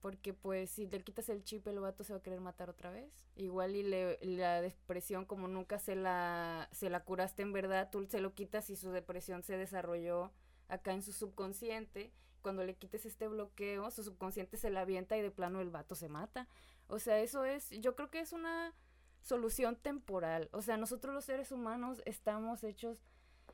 [0.00, 2.90] Porque pues si te quitas el chip el vato se va a querer matar otra
[2.90, 3.12] vez.
[3.36, 8.06] Igual y le, la depresión como nunca se la, se la curaste en verdad, tú
[8.06, 10.32] se lo quitas y su depresión se desarrolló
[10.68, 12.12] acá en su subconsciente.
[12.40, 15.94] Cuando le quites este bloqueo, su subconsciente se la avienta y de plano el vato
[15.94, 16.48] se mata.
[16.86, 18.74] O sea, eso es, yo creo que es una
[19.20, 20.48] solución temporal.
[20.52, 23.02] O sea, nosotros los seres humanos estamos hechos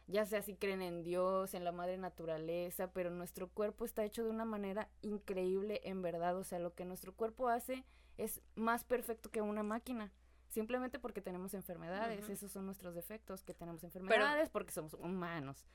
[0.06, 4.22] ya sea si creen en Dios, en la madre naturaleza, pero nuestro cuerpo está hecho
[4.24, 7.84] de una manera increíble en verdad, o sea, lo que nuestro cuerpo hace
[8.16, 10.12] es más perfecto que una máquina.
[10.48, 15.66] Simplemente porque tenemos enfermedades, esos son nuestros defectos, que tenemos enfermedades porque somos humanos.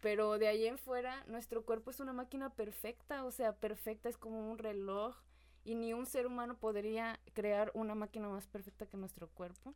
[0.00, 4.16] Pero de ahí en fuera, nuestro cuerpo es una máquina perfecta, o sea, perfecta, es
[4.16, 5.16] como un reloj,
[5.64, 9.74] y ni un ser humano podría crear una máquina más perfecta que nuestro cuerpo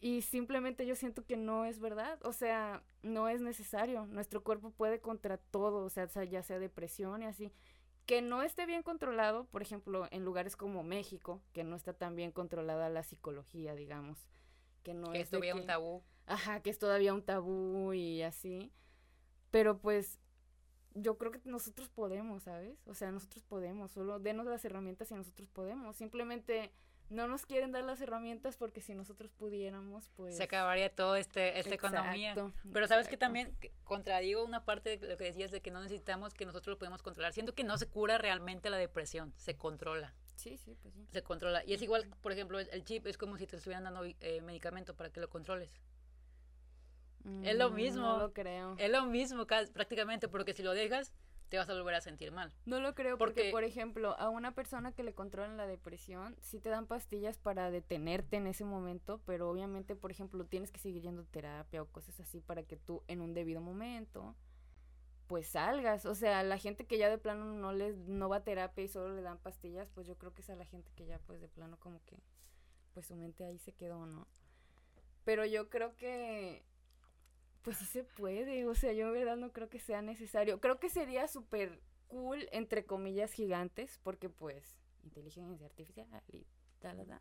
[0.00, 4.70] y simplemente yo siento que no es verdad, o sea, no es necesario, nuestro cuerpo
[4.70, 7.52] puede contra todo, o sea, ya sea depresión y así,
[8.06, 12.16] que no esté bien controlado, por ejemplo, en lugares como México, que no está tan
[12.16, 14.28] bien controlada la psicología, digamos,
[14.82, 16.02] que no es, todavía un tabú.
[16.26, 18.72] Ajá, que es todavía un tabú y así,
[19.50, 20.18] pero pues
[20.94, 22.78] yo creo que nosotros podemos, ¿sabes?
[22.86, 26.72] O sea, nosotros podemos, solo denos las herramientas y nosotros podemos, simplemente
[27.10, 30.36] no nos quieren dar las herramientas porque si nosotros pudiéramos, pues...
[30.36, 32.34] Se acabaría todo este, esta economía.
[32.72, 36.34] Pero sabes que también contradigo una parte de lo que decías de que no necesitamos
[36.34, 37.32] que nosotros lo podemos controlar.
[37.32, 40.14] Siento que no se cura realmente la depresión, se controla.
[40.36, 41.06] Sí, sí, pues sí.
[41.10, 41.62] Se controla.
[41.64, 44.94] Y es igual, por ejemplo, el, chip es como si te estuvieran dando eh, medicamento
[44.94, 45.70] para que lo controles.
[47.42, 48.02] es lo mm, mismo.
[48.02, 48.74] No lo creo.
[48.78, 51.12] Es lo mismo prácticamente, porque si lo dejas,
[51.48, 52.52] te vas a volver a sentir mal.
[52.66, 56.58] No lo creo porque, por ejemplo, a una persona que le controlan la depresión, sí
[56.58, 61.02] te dan pastillas para detenerte en ese momento, pero obviamente, por ejemplo, tienes que seguir
[61.02, 64.34] yendo a terapia o cosas así para que tú en un debido momento
[65.26, 68.44] pues salgas, o sea, la gente que ya de plano no les no va a
[68.44, 71.06] terapia y solo le dan pastillas, pues yo creo que es a la gente que
[71.06, 72.22] ya pues de plano como que
[72.92, 74.28] pues su mente ahí se quedó, ¿no?
[75.24, 76.62] Pero yo creo que
[77.64, 80.60] pues sí se puede, o sea, yo en verdad no creo que sea necesario.
[80.60, 86.46] Creo que sería súper cool, entre comillas, gigantes, porque pues, inteligencia artificial y
[86.78, 87.20] tal, tal,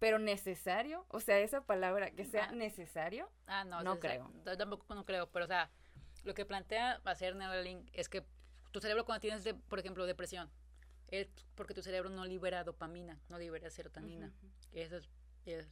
[0.00, 4.28] Pero necesario, o sea, esa palabra, que sea necesario, ah, no, no creo.
[4.58, 5.70] Tampoco no creo, pero o sea,
[6.24, 8.24] lo que plantea hacer Neuralink es que
[8.72, 10.50] tu cerebro cuando tienes, por ejemplo, depresión,
[11.06, 14.34] es porque tu cerebro no libera dopamina, no libera serotonina.
[14.72, 15.08] Eso es,
[15.46, 15.68] es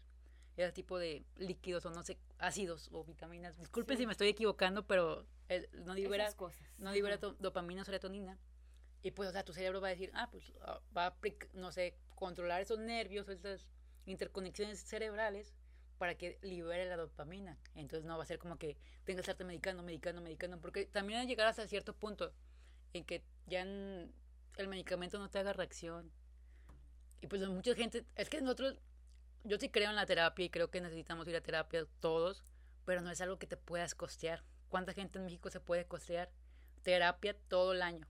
[0.56, 3.56] ese tipo de líquidos o no sé, ácidos o vitaminas.
[3.58, 6.28] Disculpe si me estoy equivocando, pero eh, no libera,
[6.78, 8.38] no libera dopamina o serotonina.
[9.02, 11.16] Y pues, o sea, tu cerebro va a decir, ah, pues ah, va a,
[11.52, 13.68] no sé, controlar esos nervios, esas
[14.06, 15.54] interconexiones cerebrales
[15.98, 17.58] para que libere la dopamina.
[17.74, 21.20] Entonces no va a ser como que tengas que estarte medicando, medicando, medicando, porque también
[21.20, 22.32] a llegar hasta cierto punto
[22.92, 26.10] en que ya el medicamento no te haga reacción.
[27.20, 28.78] Y pues mucha gente, es que nosotros
[29.46, 32.44] yo sí creo en la terapia y creo que necesitamos ir a terapia todos,
[32.84, 34.44] pero no es algo que te puedas costear.
[34.68, 36.30] ¿Cuánta gente en México se puede costear
[36.82, 38.06] terapia todo el año?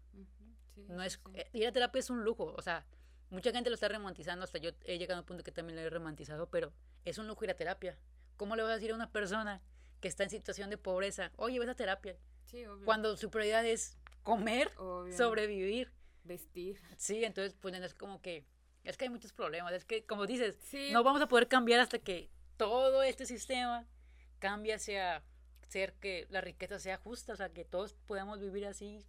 [0.76, 2.84] no es eh, ir a terapia es un lujo, o sea,
[3.30, 5.82] mucha gente lo está romantizando, hasta yo he llegado a un punto que también lo
[5.82, 6.72] he romantizado, pero
[7.04, 7.98] es un lujo ir a terapia.
[8.36, 9.62] ¿Cómo le vas a decir a una persona
[10.00, 12.16] que está en situación de pobreza, oye, ves a terapia?
[12.84, 14.70] Cuando su prioridad es comer,
[15.16, 15.92] sobrevivir,
[16.24, 16.80] vestir.
[16.96, 18.44] Sí, entonces pues es como que
[18.86, 19.72] es que hay muchos problemas.
[19.72, 20.58] Es que, como dices,
[20.92, 23.86] no vamos a poder cambiar hasta que todo este sistema
[24.38, 25.22] cambie hacia
[25.68, 29.04] ser que la riqueza sea justa, o sea, que todos podamos vivir así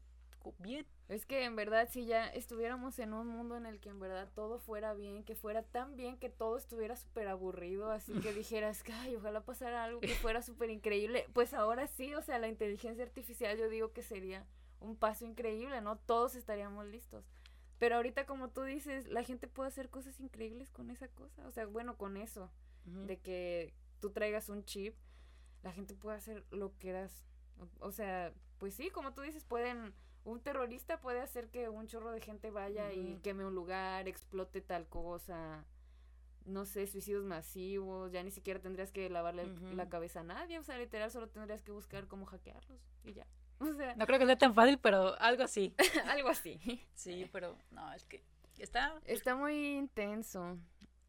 [0.59, 0.85] bien.
[1.09, 4.27] Es que en verdad si ya estuviéramos en un mundo en el que en verdad
[4.35, 8.83] todo fuera bien, que fuera tan bien que todo estuviera súper aburrido, así que dijeras
[8.93, 13.03] ay, ojalá pasara algo que fuera súper increíble, pues ahora sí, o sea, la inteligencia
[13.03, 14.45] artificial yo digo que sería
[14.79, 15.97] un paso increíble, ¿no?
[15.97, 17.25] Todos estaríamos listos.
[17.79, 21.47] Pero ahorita, como tú dices, la gente puede hacer cosas increíbles con esa cosa.
[21.47, 22.51] O sea, bueno, con eso.
[23.05, 24.95] De que tú traigas un chip,
[25.61, 27.25] la gente puede hacer lo que eras.
[27.79, 29.93] O, sea, pues sí, como tú dices, pueden.
[30.23, 34.61] Un terrorista puede hacer que un chorro de gente vaya y queme un lugar, explote
[34.61, 35.65] tal cosa.
[36.45, 38.11] No sé, suicidios masivos.
[38.13, 40.59] Ya ni siquiera tendrías que lavarle la cabeza a nadie.
[40.59, 43.27] O sea, literal, solo tendrías que buscar cómo hackearlos y ya.
[43.97, 45.73] no creo que sea tan fácil, pero algo así.
[46.07, 46.59] algo así.
[46.95, 48.23] Sí, pero no, es que
[48.57, 48.93] está...
[49.05, 50.57] Está muy intenso.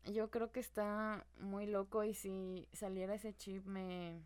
[0.04, 4.20] yo creo que está muy loco y si saliera ese chip me,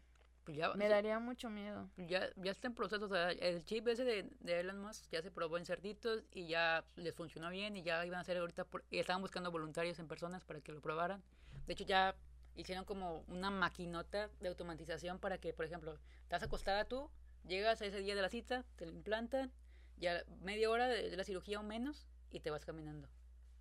[0.45, 1.89] Pues ya, me daría mucho miedo.
[1.97, 3.07] ya, ya está en proceso.
[3.07, 6.47] O sea, el chip ese de, de Elon Musk ya se probó en cerditos y
[6.47, 8.65] ya les funcionó bien y ya iban a hacer ahorita.
[8.65, 11.23] por- y estaban buscando voluntarios en personas para que lo probaran.
[11.67, 12.15] De hecho, ya
[12.55, 17.09] hicieron como una maquinota de automatización para que, por ejemplo, estás acostada tú,
[17.47, 19.53] llegas a ese día de la cita, te lo implantan,
[19.97, 23.09] ya media hora de, la cirugía o menos y te vas caminando.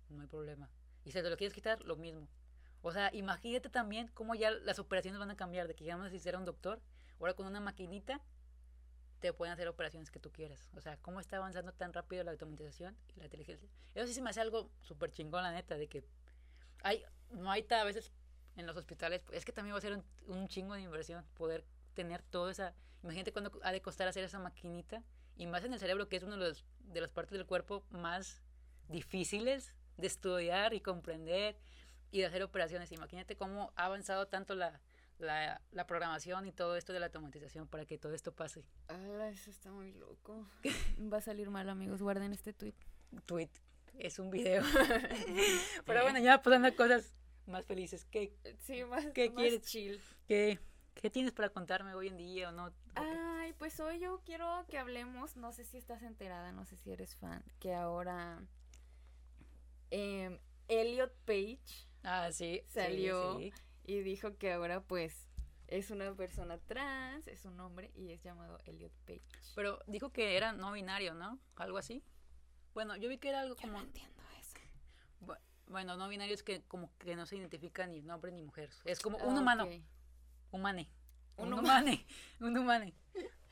[0.08, 0.70] No hay problema.
[1.04, 2.28] Y si te lo quieres quitar, lo mismo.
[2.82, 6.04] O sea, imagínate también cómo ya las operaciones van a cambiar, de que ya no
[6.04, 6.80] necesitas un doctor,
[7.20, 8.20] ahora con una maquinita
[9.20, 10.68] te pueden hacer operaciones que tú quieras.
[10.74, 13.68] O sea, cómo está avanzando tan rápido la automatización y la inteligencia.
[13.94, 16.04] Eso sí se me hace algo súper chingón, la neta, de que
[16.82, 18.12] hay, no hay a veces
[18.56, 21.64] en los hospitales, es que también va a ser un, un chingo de inversión poder
[21.94, 22.74] tener toda esa...
[23.02, 25.02] Imagínate cuándo ha de costar hacer esa maquinita
[25.36, 27.84] y más en el cerebro, que es una de, los, de las partes del cuerpo
[27.90, 28.42] más
[28.88, 31.58] difíciles de estudiar y comprender
[32.10, 32.92] y de hacer operaciones.
[32.92, 34.80] Imagínate cómo ha avanzado tanto la,
[35.18, 38.64] la, la programación y todo esto de la automatización para que todo esto pase.
[38.88, 40.46] Ala, eso está muy loco.
[41.12, 42.02] Va a salir mal, amigos.
[42.02, 42.74] Guarden este tweet.
[43.26, 43.50] Tweet
[43.98, 44.62] es un video.
[45.86, 47.14] Pero bueno, ya pasando cosas
[47.46, 48.04] más felices.
[48.04, 49.62] ¿Qué, Sí, más, ¿Qué más quieres?
[49.62, 50.00] chill.
[50.28, 50.58] qué,
[50.94, 52.72] qué tienes para contarme hoy en día o no?
[52.94, 56.90] Ay, pues hoy yo quiero que hablemos, no sé si estás enterada, no sé si
[56.92, 58.42] eres fan, que ahora
[59.90, 62.62] em, Elliot Page Ah, sí.
[62.68, 63.38] Salió.
[63.38, 63.52] sí.
[63.84, 65.28] y dijo que ahora pues
[65.68, 69.22] es una persona trans, es un hombre y es llamado Elliot Page.
[69.54, 71.38] Pero dijo que era no binario, ¿no?
[71.56, 72.02] Algo así.
[72.74, 73.74] Bueno, yo vi que era algo Yo como...
[73.74, 74.54] no entiendo eso.
[75.20, 78.70] bu- Bueno, no binario es que como que no se identifica ni hombre ni mujer.
[78.84, 79.64] Es como Ah, un humano.
[79.64, 79.70] ok.
[80.52, 80.88] Humane.
[81.36, 82.06] Un Un, huma- humane.
[82.40, 82.94] Un humane.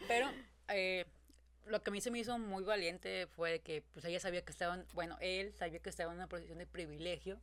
[0.06, 0.30] Pero
[0.68, 1.06] eh,
[1.66, 4.52] lo que a mí se me hizo muy valiente fue que pues ella sabía que
[4.52, 7.40] estaba, en- bueno, él sabía que estaba en una posición de privilegio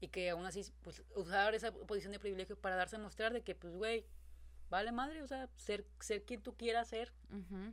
[0.00, 3.42] y que aún así pues usar esa posición de privilegio para darse a mostrar de
[3.42, 4.04] que pues güey,
[4.70, 7.12] vale madre, o sea, ser, ser quien tú quieras ser,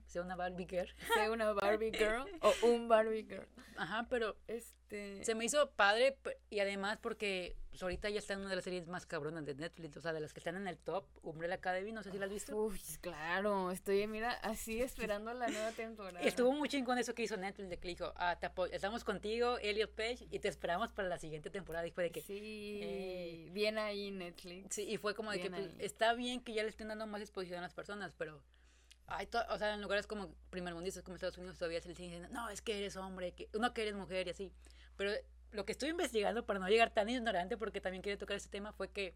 [0.07, 0.91] sea una Barbie girl.
[1.13, 3.47] Sea una Barbie girl o un Barbie girl.
[3.77, 4.37] Ajá, pero
[4.85, 5.25] Este.
[5.25, 6.17] se me hizo padre
[6.49, 9.55] y además porque pues, ahorita ya está en una de las series más cabronas de
[9.55, 12.17] Netflix, o sea, de las que están en el top, Umbrella Academy, no sé si
[12.17, 12.55] la has visto.
[12.55, 16.21] Uy, claro, estoy, mira, así esperando la nueva temporada.
[16.21, 19.91] Estuvo muy chingón eso que hizo Netflix, de que dijo, ah, te estamos contigo, Elliot
[19.91, 21.85] Page, y te esperamos para la siguiente temporada.
[21.85, 24.73] Y fue de que, Sí, eh, bien ahí Netflix.
[24.75, 27.21] sí, y fue como de que pues, está bien que ya le estén dando más
[27.21, 28.41] exposición a las personas, pero,
[29.07, 32.49] hay o sea, en lugares como primermundistas como Estados Unidos todavía se les diciendo, no,
[32.49, 34.51] es que eres hombre, que no que eres mujer y así.
[34.97, 35.11] Pero
[35.51, 38.73] lo que estuve investigando para no llegar tan ignorante, porque también quería tocar este tema,
[38.73, 39.15] fue que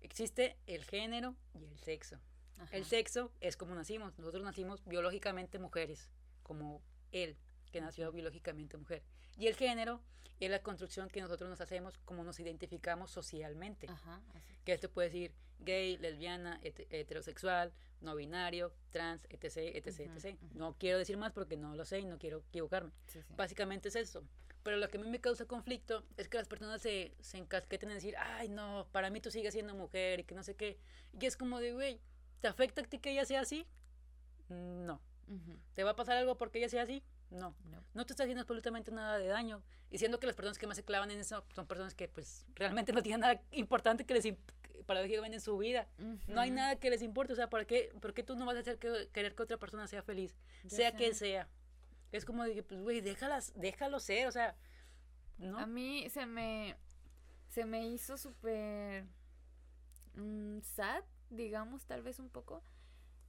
[0.00, 2.18] existe el género y el sexo.
[2.58, 2.76] Ajá.
[2.76, 4.16] El sexo es como nacimos.
[4.18, 6.08] Nosotros nacimos biológicamente mujeres,
[6.42, 6.82] como
[7.12, 7.36] él,
[7.72, 9.02] que nació biológicamente mujer.
[9.36, 10.00] Y el género
[10.40, 13.88] es la construcción que nosotros nos hacemos como nos identificamos socialmente.
[13.88, 14.20] Ajá.
[14.64, 20.38] Que esto puede decir gay, lesbiana, het- heterosexual, no binario, trans, etc, etc, etc.
[20.52, 22.92] No quiero decir más porque no lo sé y no quiero equivocarme.
[23.06, 23.34] Sí, sí.
[23.36, 24.22] Básicamente es eso.
[24.64, 27.90] Pero lo que a mí me causa conflicto es que las personas se, se encasqueten
[27.90, 30.78] en decir, ay, no, para mí tú sigues siendo mujer y que no sé qué.
[31.12, 32.00] Y es como de, güey,
[32.40, 33.66] ¿te afecta a ti que ella sea así?
[34.48, 35.00] No.
[35.28, 35.58] Ujú.
[35.74, 37.02] ¿Te va a pasar algo porque ella sea así?
[37.30, 37.54] No.
[37.64, 37.82] No.
[37.94, 39.62] No te está haciendo absolutamente nada de daño.
[39.90, 42.46] Y siendo que las personas que más se clavan en eso son personas que, pues,
[42.54, 45.88] realmente no tienen nada importante que les imp- paradójicamente en su vida.
[46.26, 47.32] No hay nada que les importe.
[47.32, 49.56] O sea, ¿por qué, por qué tú no vas a hacer que, querer que otra
[49.56, 50.34] persona sea feliz?
[50.64, 50.96] Ya sea sé.
[50.96, 51.48] que sea.
[52.16, 54.54] Es como de que, pues, güey, déjalas, déjalo ser, o sea,
[55.38, 55.58] ¿no?
[55.58, 56.76] A mí se me
[57.48, 59.06] se me hizo súper
[60.14, 62.62] mm, sad, digamos, tal vez un poco.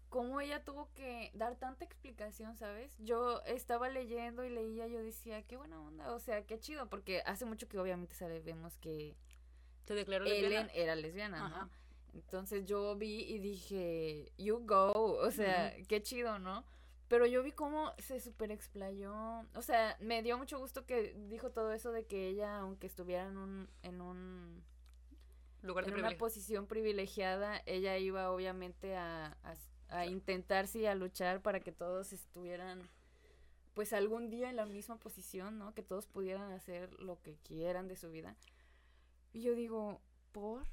[0.10, 2.96] Cómo ella tuvo que dar tanta explicación, ¿sabes?
[3.00, 7.22] Yo estaba leyendo y leía, yo decía, qué buena onda, o sea, qué chido, porque
[7.26, 9.16] hace mucho que obviamente sabemos que
[9.86, 11.66] Se declaró Ellen era lesbiana, Ajá.
[11.66, 11.70] ¿no?
[12.14, 16.64] Entonces yo vi y dije, you go, o sea, qué chido, ¿no?
[17.08, 21.52] Pero yo vi cómo se super explayó, o sea, me dio mucho gusto que dijo
[21.52, 24.64] todo eso de que ella, aunque estuviera en un, en un,
[25.62, 29.56] Lugar de en una posición privilegiada, ella iba obviamente a, a,
[29.90, 32.82] a intentar, sí, a luchar para que todos estuvieran,
[33.76, 35.74] pues algún día en la misma posición, ¿no?
[35.74, 38.36] Que todos pudieran hacer lo que quieran de su vida.
[39.32, 40.02] Y yo digo,
[40.32, 40.64] ¿por?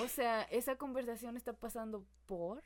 [0.00, 2.62] O sea, esa conversación está pasando por.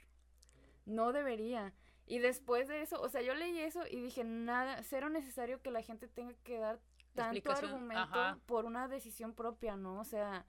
[0.86, 1.74] No debería.
[2.10, 5.70] Y después de eso, o sea, yo leí eso y dije, nada, cero necesario que
[5.70, 6.80] la gente tenga que dar
[7.14, 8.38] tanto argumento ajá.
[8.46, 10.00] por una decisión propia, ¿no?
[10.00, 10.44] O sea,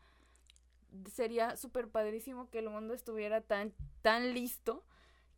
[1.14, 4.84] sería súper padrísimo que el mundo estuviera tan, tan listo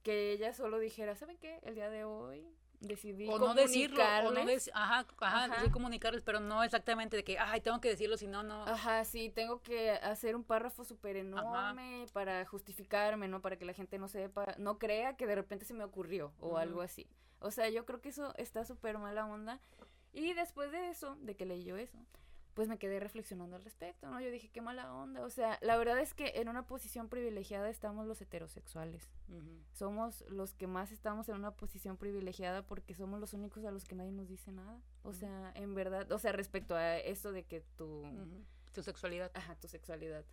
[0.01, 1.59] que ella solo dijera, ¿saben qué?
[1.63, 2.47] El día de hoy
[2.83, 4.67] decidí o no decirlo, o no comunicarles.
[4.67, 5.71] dec- ajá, ajá, Ajá.
[5.71, 8.63] comunicarles, pero no exactamente de que, ay, tengo que decirlo, si no, no.
[8.67, 13.41] Ajá, sí, tengo que hacer un párrafo súper enorme para justificarme, ¿no?
[13.41, 16.57] Para que la gente no sepa, no crea que de repente se me ocurrió o
[16.57, 17.07] algo así.
[17.39, 19.59] O sea, yo creo que eso está súper mala onda.
[20.13, 21.97] Y después de eso, de que leí yo eso,
[22.53, 24.21] pues me quedé reflexionando al respecto, ¿no?
[24.21, 25.21] Yo dije, qué mala onda.
[25.23, 29.09] O sea, la verdad es que en una posición privilegiada estamos los heterosexuales.
[29.73, 33.85] Somos los que más estamos en una posición privilegiada porque somos los únicos a los
[33.85, 34.79] que nadie nos dice nada.
[35.01, 38.43] O sea, en verdad, o sea, respecto a eso de que Ujú.
[38.73, 39.31] Tu sexualidad.
[39.33, 40.25] ajá, tu sexualidad.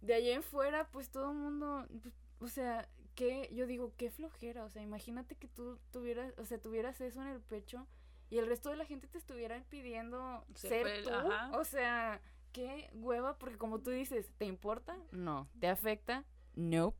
[0.00, 4.10] De allá en fuera, pues todo el mundo, pues, o sea, que yo digo, qué
[4.10, 7.86] flojera, o sea, imagínate que tú tuvieras, o sea, tuvieras eso en el pecho
[8.30, 11.50] y el resto de la gente te estuviera pidiendo Se ser tú, ajá.
[11.58, 12.20] o sea,
[12.52, 14.96] qué hueva, porque como tú dices, ¿te importa?
[15.10, 16.24] No, ¿te afecta?
[16.54, 16.94] No.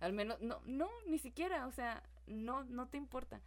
[0.00, 3.40] Al menos, no, no, ni siquiera, o sea, no, no te importa.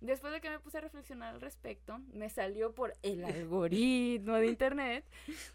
[0.00, 4.48] Después de que me puse a reflexionar al respecto, me salió por el algoritmo de
[4.48, 5.04] internet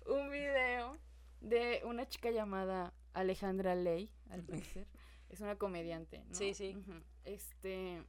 [0.06, 0.98] un video
[1.42, 4.88] de una chica llamada Alejandra Ley, al parecer.
[5.30, 6.34] Es una comediante, ¿no?
[6.34, 6.78] Sí, sí.
[7.26, 8.02] Este,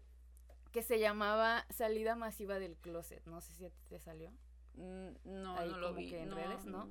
[0.73, 3.25] que se llamaba Salida Masiva del Closet.
[3.27, 4.31] No sé si a ti te salió.
[4.75, 6.09] Mm, No, Ahí no lo vi.
[6.11, 6.89] que en no, redes, ¿no?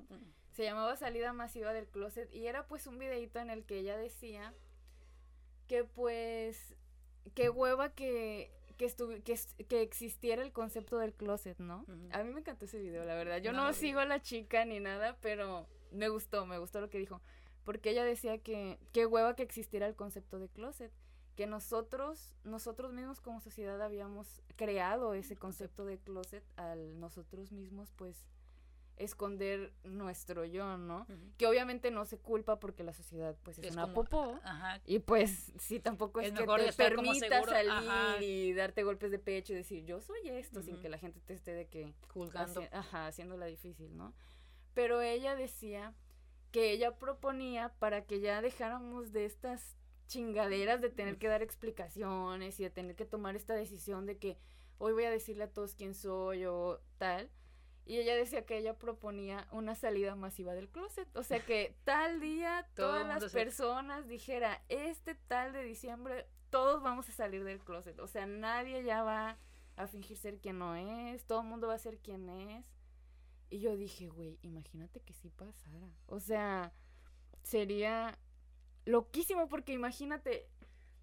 [0.53, 3.95] Se llamaba Salida Masiva del Closet y era pues un videito en el que ella
[3.97, 4.53] decía
[5.67, 6.75] que pues
[7.36, 11.84] qué hueva que que, que, que existiera el concepto del closet, ¿no?
[12.11, 13.38] A mí me encantó ese video, la verdad.
[13.39, 16.89] Yo No no, sigo a la chica ni nada, pero me gustó, me gustó lo
[16.89, 17.19] que dijo.
[17.63, 20.91] Porque ella decía que qué hueva que existiera el concepto de closet.
[21.38, 27.91] Que nosotros, nosotros mismos como sociedad habíamos creado ese concepto de closet al nosotros mismos,
[27.95, 28.27] pues,
[28.97, 31.05] esconder nuestro yo, ¿no?
[31.38, 34.39] Que obviamente no se culpa porque la sociedad, pues, es, Es una como- popó.
[34.43, 34.81] Ajá.
[34.88, 38.19] Y pues, sí, tampoco es, Es que te permita salir ajá.
[38.23, 41.35] y darte golpes de pecho y decir, yo soy esto, sin que la gente te
[41.35, 42.61] esté de que Juzgando.
[42.63, 44.15] haci- ajá, haciéndola difícil, ¿no?
[44.73, 45.93] Pero ella decía
[46.51, 49.76] que ella proponía para que ya dejáramos de estas
[50.08, 54.38] chingaderas de tener que dar explicaciones y de tener que tomar esta decisión de que
[54.78, 57.30] hoy voy a decirle a todos quién soy o tal.
[57.86, 61.08] Y ella decía que ella proponía una salida masiva del closet.
[61.16, 66.82] O sea que tal día todas las se- personas dijera, este tal de diciembre, todos
[66.84, 67.97] vamos a salir del closet.
[67.99, 69.38] O sea, nadie ya va
[69.78, 72.66] a fingir ser quien no es, todo el mundo va a ser quien es.
[73.49, 75.88] Y yo dije, güey, imagínate que sí pasara.
[76.08, 76.74] O sea,
[77.43, 78.18] sería
[78.88, 80.47] loquísimo porque imagínate,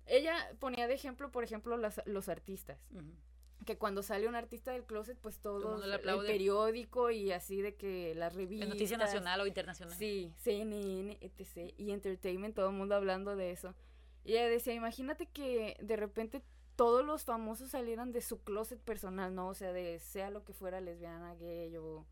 [0.06, 2.78] ella ponía de ejemplo, por ejemplo, las- los artistas.
[3.64, 5.38] Que cuando sale un artista del closet, pues
[5.86, 8.68] le el periódico y así de que las revistas.
[8.68, 9.96] noticia nacional o internacional.
[9.96, 11.72] Sí, CNN, etc.
[11.78, 13.74] Y Entertainment, todo el mundo hablando de eso.
[14.22, 16.42] Y ella decía, imagínate que de repente
[16.76, 19.48] todos los famosos salieran de su closet personal, ¿no?
[19.48, 22.04] O sea, de sea lo que fuera lesbiana, gay o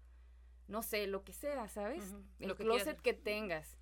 [0.69, 2.15] no sé, lo que sea, ¿sabes?
[2.39, 3.77] El lo que closet que tengas.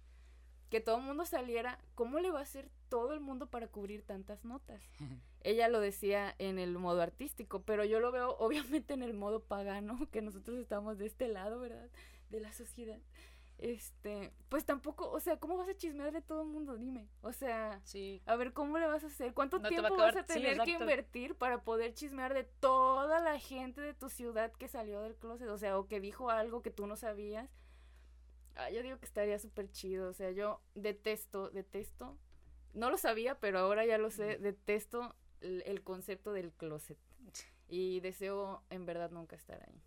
[0.71, 4.03] Que todo el mundo saliera, ¿cómo le va a hacer todo el mundo para cubrir
[4.03, 4.83] tantas notas?
[5.43, 9.41] Ella lo decía en el modo artístico, pero yo lo veo obviamente en el modo
[9.41, 11.89] pagano, que nosotros estamos de este lado, ¿verdad?
[12.31, 12.99] De la sociedad.
[13.59, 16.79] Este, pues tampoco, o sea, ¿cómo vas a chismear de todo el mundo?
[16.79, 17.09] Dime.
[17.21, 18.23] O sea, Sí.
[18.25, 19.35] a ver, ¿cómo le vas a hacer?
[19.35, 22.33] ¿Cuánto No te va a tiempo vas a sí, tener que invertir para poder chismear
[22.33, 25.49] de toda la gente de tu ciudad que salió del closet?
[25.49, 27.51] O sea, o que dijo algo que tú no sabías.
[28.57, 30.09] Ah, yo digo que estaría súper chido.
[30.09, 32.19] O sea, yo detesto, detesto.
[32.75, 34.39] No lo sabía, pero ahora ya lo sé.
[34.39, 36.99] Detesto el, el concepto del closet.
[37.69, 39.81] Y deseo en verdad nunca estar ahí.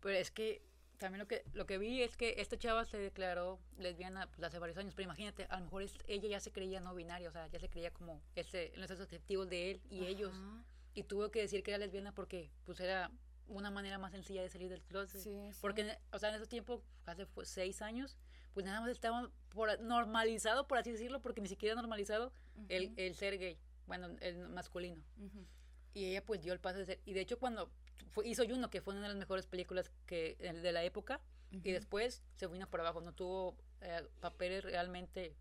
[0.00, 0.62] Pero es que
[0.98, 4.58] también lo que lo que vi es que esta chava se declaró lesbiana pues, hace
[4.60, 7.32] varios años, pero imagínate, a lo mejor es- ella ya se creía no binaria, o
[7.32, 10.64] sea, ya se creía como ese, en esos objetivos de él y ellos, Ajá.
[10.94, 13.10] y tuvo que decir que era lesbiana porque pues era
[13.52, 15.20] una manera más sencilla de salir del closet.
[15.20, 15.58] Sí, sí.
[15.60, 18.16] Porque, o sea, en esos tiempos, hace pues, seis años,
[18.54, 22.32] pues nada más estaba por, normalizado, por así decirlo, porque ni siquiera normalizado
[22.68, 25.02] el, Ujú, el ser gay, bueno, el masculino.
[25.18, 25.46] ujú.
[25.94, 27.00] Y ella pues dio el paso de ser.
[27.04, 27.70] Y de hecho cuando
[28.08, 31.56] fue- hizo Juno, que fue una de las mejores películas que de la época, y
[31.58, 31.64] Ujú.
[31.72, 35.34] después se vino por abajo, no tuvo eh, papeles realmente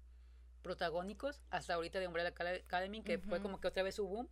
[0.62, 4.28] protagónicos hasta ahorita de Umbrella Acad- Academy, que fue como que otra vez su boom.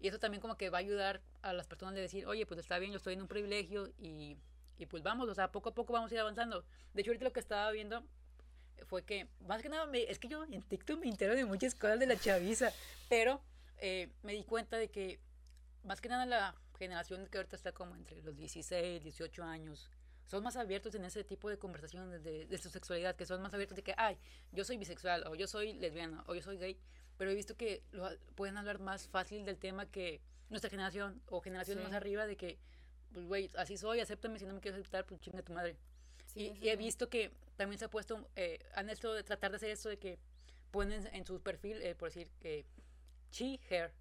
[0.00, 2.60] Y eso también como que va a ayudar a las personas de decir, oye, pues
[2.60, 4.36] está bien, yo estoy en un privilegio y,
[4.78, 6.64] y pues vamos, o sea, poco a poco vamos a ir avanzando.
[6.94, 8.04] De hecho, ahorita lo que estaba viendo
[8.86, 11.74] fue que, más que nada, me- es que yo en TikTok me entero de muchas
[11.74, 12.72] cosas de la chaviza,
[13.08, 13.42] pero
[13.78, 15.20] eh, me di cuenta de que,
[15.84, 19.90] más que nada, la generación que ahorita está como entre los 16, 18 años,
[20.26, 23.52] son más abiertos en ese tipo de conversaciones de, de su sexualidad, que son más
[23.54, 24.16] abiertos de que, ay,
[24.52, 26.78] yo soy bisexual, o yo soy lesbiana, o yo soy gay,
[27.18, 31.40] pero he visto que lo, pueden hablar más fácil del tema que nuestra generación o
[31.40, 32.58] generaciones más arriba de que,
[33.12, 35.76] pues, güey, así soy, acéptame, si no me quieres aceptar, pues chinga tu madre.
[36.34, 39.70] y, he visto que también se ha puesto, eh, han hecho de tratar de hacer
[39.70, 40.18] esto de que
[40.70, 42.64] ponen en su perfil, eh, por decir, que
[43.32, 43.92] she, her,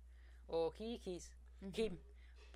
[0.48, 1.32] o he, his,
[1.74, 1.98] him,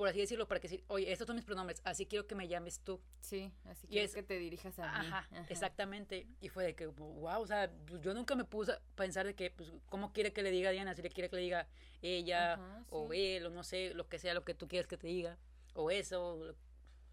[0.02, 2.48] por así decirlo, para que decir, oye, estos son mis pronombres, así quiero que me
[2.48, 3.00] llames tú.
[3.20, 5.08] Sí, así quiero que te dirijas a mí.
[5.08, 6.26] Ajá, exactamente.
[6.40, 9.36] Y fue de que, wow, o sea, pues, yo nunca me puse a pensar de
[9.36, 10.96] que, pues, ¿cómo quiere que le diga a Diana?
[10.96, 11.68] Si le quiere que le diga
[12.02, 15.06] ella, o él, o no sé, lo que sea, lo que tú quieres que te
[15.06, 15.38] diga,
[15.76, 16.56] o eso.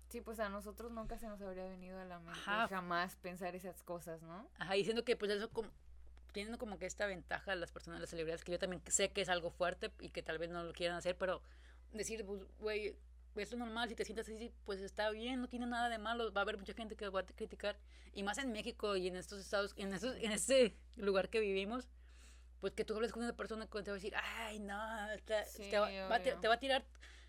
[0.08, 3.82] Sí, pues a nosotros nunca se nos habría venido a la mente jamás pensar esas
[3.82, 4.48] cosas, ¿no?
[4.56, 5.68] Ajá, diciendo que, pues, eso como
[6.32, 9.28] tienen como que esta ventaja las personas, las celebridades, que yo también sé que es
[9.28, 11.42] algo fuerte y que tal vez no lo quieran hacer, pero
[11.92, 12.96] decir, pues, güey,
[13.36, 16.32] esto es normal, si te sientas así, pues está bien, no tiene nada de malo,
[16.32, 17.78] va a haber mucha gente que va a criticar,
[18.12, 21.88] y más en México y en estos estados, en, estos, en este lugar que vivimos,
[22.60, 24.76] pues que tú hables con una persona que te va a decir, ay, no,
[25.24, 26.84] te, va, te, va a tirar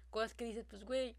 [0.09, 1.15] cosas que dices, pues, güey,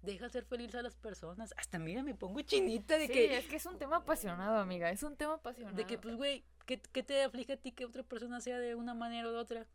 [0.00, 1.52] deja ser feliz a las personas.
[1.56, 3.38] Hasta mira, me pongo chinita de sí, que.
[3.38, 4.90] es que es un tema apasionado, amiga.
[4.90, 5.76] Es un tema apasionado.
[5.76, 8.74] De que, pues, güey, ¿qué, ¿qué, te aflige a ti que otra persona sea de
[8.74, 9.66] una manera o de otra?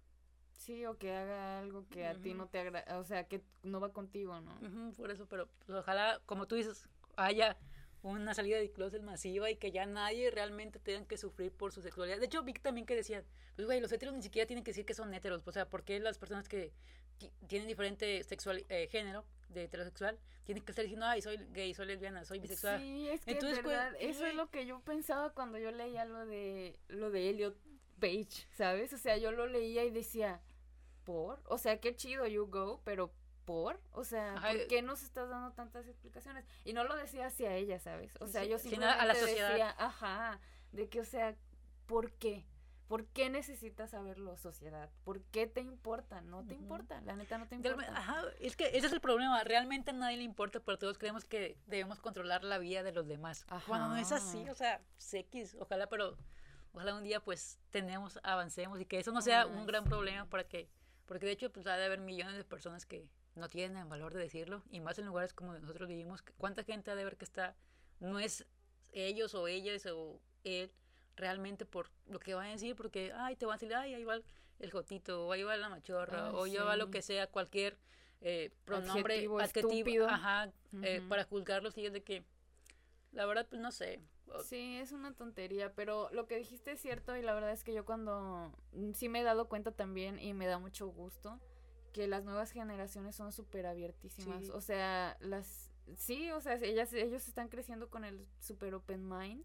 [0.59, 3.79] Sí, o que haga algo que a ti no te agrada, o sea, que no
[3.79, 4.93] va contigo, ¿no?
[4.93, 7.57] por eso, pero pues, ojalá, como tú dices, haya
[8.01, 11.81] una salida de closet masiva y que ya nadie realmente tenga que sufrir por su
[11.81, 12.19] sexualidad.
[12.19, 13.23] De hecho, vi también que decían,
[13.55, 15.97] pues güey, los heteros ni siquiera tienen que decir que son heteros, o sea, porque
[15.99, 16.73] las personas que
[17.47, 21.85] tienen diferente sexual eh, género de heterosexual tienen que estar diciendo, ay, soy gay, soy
[21.85, 22.79] lesbiana, soy bisexual.
[22.79, 26.25] Sí, es que Entonces, verdad, eso es lo que yo pensaba cuando yo leía lo
[26.25, 27.57] de lo de Elliot
[27.99, 28.93] Page, ¿sabes?
[28.93, 30.41] O sea, yo lo leía y decía,
[31.09, 31.41] ¿por?
[31.45, 33.11] O sea, qué chido you go, pero
[33.45, 33.81] ¿por?
[33.93, 36.45] O sea, ¿por qué nos estás dando tantas explicaciones?
[36.65, 38.15] Y no lo decía hacia ella, ¿sabes?
[38.19, 39.49] O sea, yo simplemente a la sociedad.
[39.49, 40.39] decía, ajá,
[40.71, 41.35] de que, o sea,
[41.87, 42.45] ¿por qué?
[42.87, 44.91] ¿Por qué necesitas saberlo, sociedad?
[45.03, 46.21] ¿Por qué te importa?
[46.21, 47.91] No te importa, la neta no te importa.
[47.97, 49.43] Ajá, es que ese es el problema.
[49.43, 53.07] Realmente a nadie le importa, pero todos creemos que debemos controlar la vida de los
[53.07, 53.45] demás.
[53.47, 53.65] Ajá.
[53.67, 54.79] Cuando no es así, o sea,
[55.11, 56.15] X, ojalá, pero
[56.73, 60.43] ojalá un día pues tenemos, avancemos y que eso no sea un gran problema para
[60.43, 60.69] que,
[61.09, 64.13] porque de hecho pues ha de haber millones de personas que no tienen el valor
[64.13, 67.25] de decirlo y más en lugares como nosotros vivimos, ¿cuánta gente ha de ver que
[67.25, 67.55] está,
[67.99, 68.45] no es
[68.93, 70.71] ellos o ellas o él?
[71.19, 74.03] realmente por lo que van a decir, porque, ay, te van a decir, ay, ahí
[74.03, 74.19] va
[74.59, 77.77] el jotito, o ahí va la machorra, o ya va lo que sea, cualquier
[78.21, 80.51] eh, pronombre adjetivo, ajá,
[80.81, 82.23] eh, para juzgarlos y es de que,
[83.11, 83.99] la verdad, pues no sé.
[84.43, 87.73] Sí, es una tontería, pero lo que dijiste es cierto y la verdad es que
[87.73, 91.39] yo cuando mm, sí me he dado cuenta también y me da mucho gusto
[91.93, 94.49] que las nuevas generaciones son súper abiertísimas.
[94.49, 99.43] O sea, las sí, o sea, ellas, ellos están creciendo con el super open mind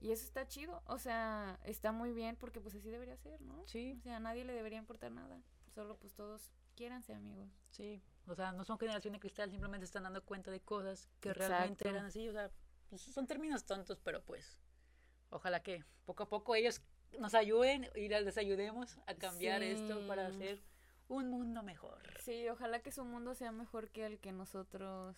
[0.00, 3.66] y eso está chido, o sea, está muy bien porque pues así debería ser, ¿no?
[3.66, 3.96] Sí.
[3.98, 5.40] O sea, a nadie le debería importar nada,
[5.74, 7.48] solo pues todos quiéranse amigos.
[7.70, 11.32] Sí, o sea, no son generación de cristal, simplemente están dando cuenta de cosas que
[11.32, 12.50] realmente eran así, o sea,
[12.88, 14.58] pues son términos tontos, pero pues
[15.30, 16.80] ojalá que poco a poco ellos
[17.18, 20.62] nos ayuden y les ayudemos a cambiar esto para hacer
[21.08, 22.02] un mundo mejor.
[22.22, 25.16] Sí, ojalá que su mundo sea mejor que el que nosotros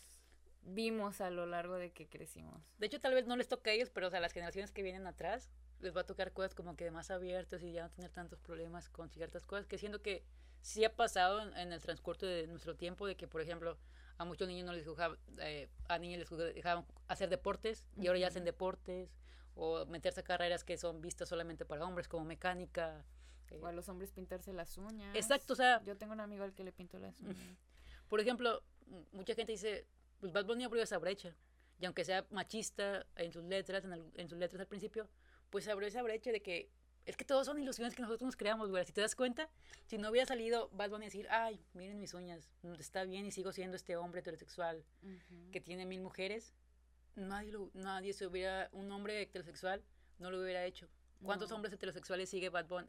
[0.63, 2.63] vimos a lo largo de que crecimos.
[2.79, 5.07] De hecho, tal vez no les toque a ellos, pero a las generaciones que vienen
[5.07, 5.51] atrás
[5.81, 8.89] les va a tocar cosas como que más abiertas y ya no tener tantos problemas
[8.89, 10.25] con ciertas cosas, que siento que
[10.61, 13.79] sí ha pasado en, el transcurso de nuestro tiempo, de que, por ejemplo,
[14.19, 18.19] a muchos niños no les dejaban, eh, a niños les dejaban hacer deportes y ahora
[18.19, 19.11] ya hacen deportes,
[19.55, 23.05] o meterse a carreras que son vistas solamente para hombres, como mecánica.
[23.61, 25.15] o a los hombres pintarse las uñas.
[25.17, 25.83] Exacto, o sea...
[25.83, 27.57] Yo tengo un amigo al que le pinto las uñas.
[28.09, 28.63] Por ejemplo,
[29.13, 29.87] mucha gente dice,
[30.21, 31.35] pues Bad Bunny abrió esa brecha.
[31.81, 35.09] Y aunque sea machista en sus letras, en, sus letras al principio,
[35.51, 36.71] pues abrió esa brecha de que
[37.09, 38.85] es que todos son ilusiones que nosotros nos creamos, güey.
[38.85, 39.49] Si te das cuenta,
[39.87, 43.31] si no hubiera salido Bad Bunny a decir, ay, miren mis uñas, está bien y
[43.31, 44.85] sigo siendo este hombre heterosexual
[45.51, 46.53] que tiene mil mujeres,
[47.17, 49.83] nadie, nadie se hubiera, un hombre heterosexual
[50.19, 50.87] no lo hubiera hecho.
[51.23, 52.89] ¿Cuántos hombres heterosexuales sigue Bad Bunny,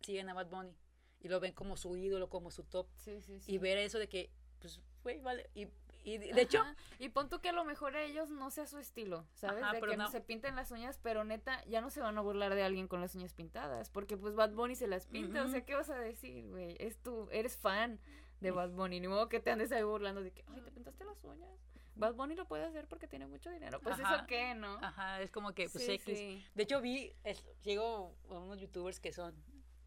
[0.00, 0.76] siguen a Bad Bunny
[1.20, 2.88] y lo ven como su ídolo, como su top?
[2.96, 3.52] Sí, sí, sí.
[3.52, 4.28] Y ver eso de que,
[4.58, 5.68] pues, güey, vale, y
[6.06, 6.62] y de hecho.
[7.00, 9.64] Y pon tú que a lo mejor a ellos no sea su estilo, ¿sabes?
[9.72, 10.08] de que no.
[10.08, 13.00] se pinten las uñas, pero neta, ya no se van a burlar de alguien con
[13.00, 13.90] las uñas pintadas.
[13.90, 15.42] Porque pues Bad Bunny se las pinta.
[15.42, 16.76] O sea, ¿qué vas a decir, güey?
[16.78, 17.98] Es tú, eres fan
[18.40, 19.00] de Bad Bunny.
[19.00, 21.50] Ni modo que te andes ahí burlando de que, ay, te pintaste las uñas.
[21.96, 23.80] Bad Bunny lo puede hacer porque tiene mucho dinero.
[23.80, 24.78] Pues eso qué, ¿no?
[24.82, 26.44] Ajá, es como que, pues X.
[26.54, 29.34] De hecho, vi, es, llegó unos youtubers que son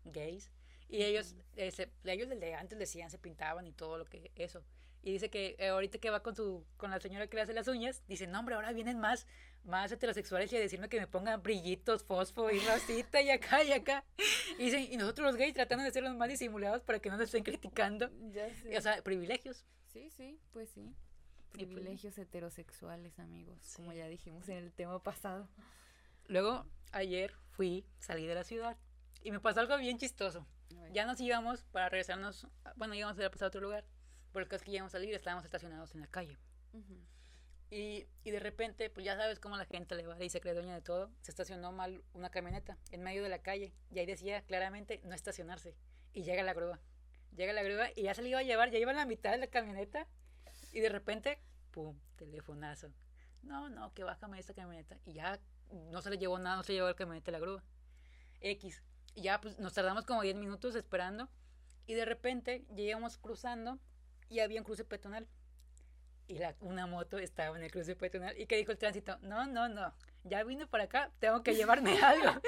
[0.04, 0.52] gays.
[0.90, 4.66] Y ellos, ese, ellos desde antes decían, se pintaban y todo lo que eso.
[5.02, 7.54] Y dice que eh, ahorita que va con su con la señora que le hace
[7.54, 9.28] las uñas, dice, no, hombre, ahora vienen más,
[9.64, 13.72] más heterosexuales y a decirme que me pongan brillitos, fosfo y rosita y acá y
[13.72, 14.04] acá.
[14.58, 17.16] Y, dice, y nosotros los gays tratando de ser los más disimulados para que no
[17.16, 18.10] nos estén criticando.
[18.34, 18.78] Ya sé.
[18.78, 19.66] O sea, privilegios.
[19.88, 20.94] Sí, sí, pues sí.
[21.52, 25.48] Pues- Privilegios heterosexuales, amigos, como ya dijimos en el tema pasado.
[26.28, 28.78] Luego, ayer fui, salí de la ciudad
[29.24, 30.46] y me pasó algo bien chistoso.
[30.94, 33.84] Ya nos íbamos para regresarnos, bueno, íbamos a pasar a otro lugar.
[34.32, 36.38] Por el caso que íbamos a salir, estábamos estacionados en la calle.
[36.74, 37.00] Ujú.
[37.72, 40.54] Y, y de repente, pues ya sabes cómo la gente le vale y se cree
[40.54, 41.12] dueña de todo.
[41.22, 43.74] Se estacionó mal una camioneta en medio de la calle.
[43.92, 45.76] Y ahí decía claramente no estacionarse.
[46.14, 46.80] Y llega la grúa.
[47.36, 49.32] Llega la grúa y ya se le iba a llevar, ya iba a la mitad
[49.32, 50.08] de la camioneta.
[50.72, 51.40] Y de repente,
[51.72, 52.92] pum, telefonazo.
[53.44, 54.98] No, no, que bájame esta camioneta.
[55.06, 57.64] Y ya no se le llevó nada, no se llevó la camioneta la grúa.
[58.42, 58.82] X.
[59.14, 61.30] Y ya pues nos tardamos como 10 minutos esperando.
[61.86, 63.80] Y de repente llegamos cruzando
[64.30, 65.28] y había un cruce peatonal.
[66.28, 68.38] Y la, una moto estaba en el cruce peatonal.
[68.40, 69.18] ¿Y qué dijo el tránsito?
[69.22, 69.94] No, no, no.
[70.24, 72.40] Ya vine para acá, tengo que llevarme algo.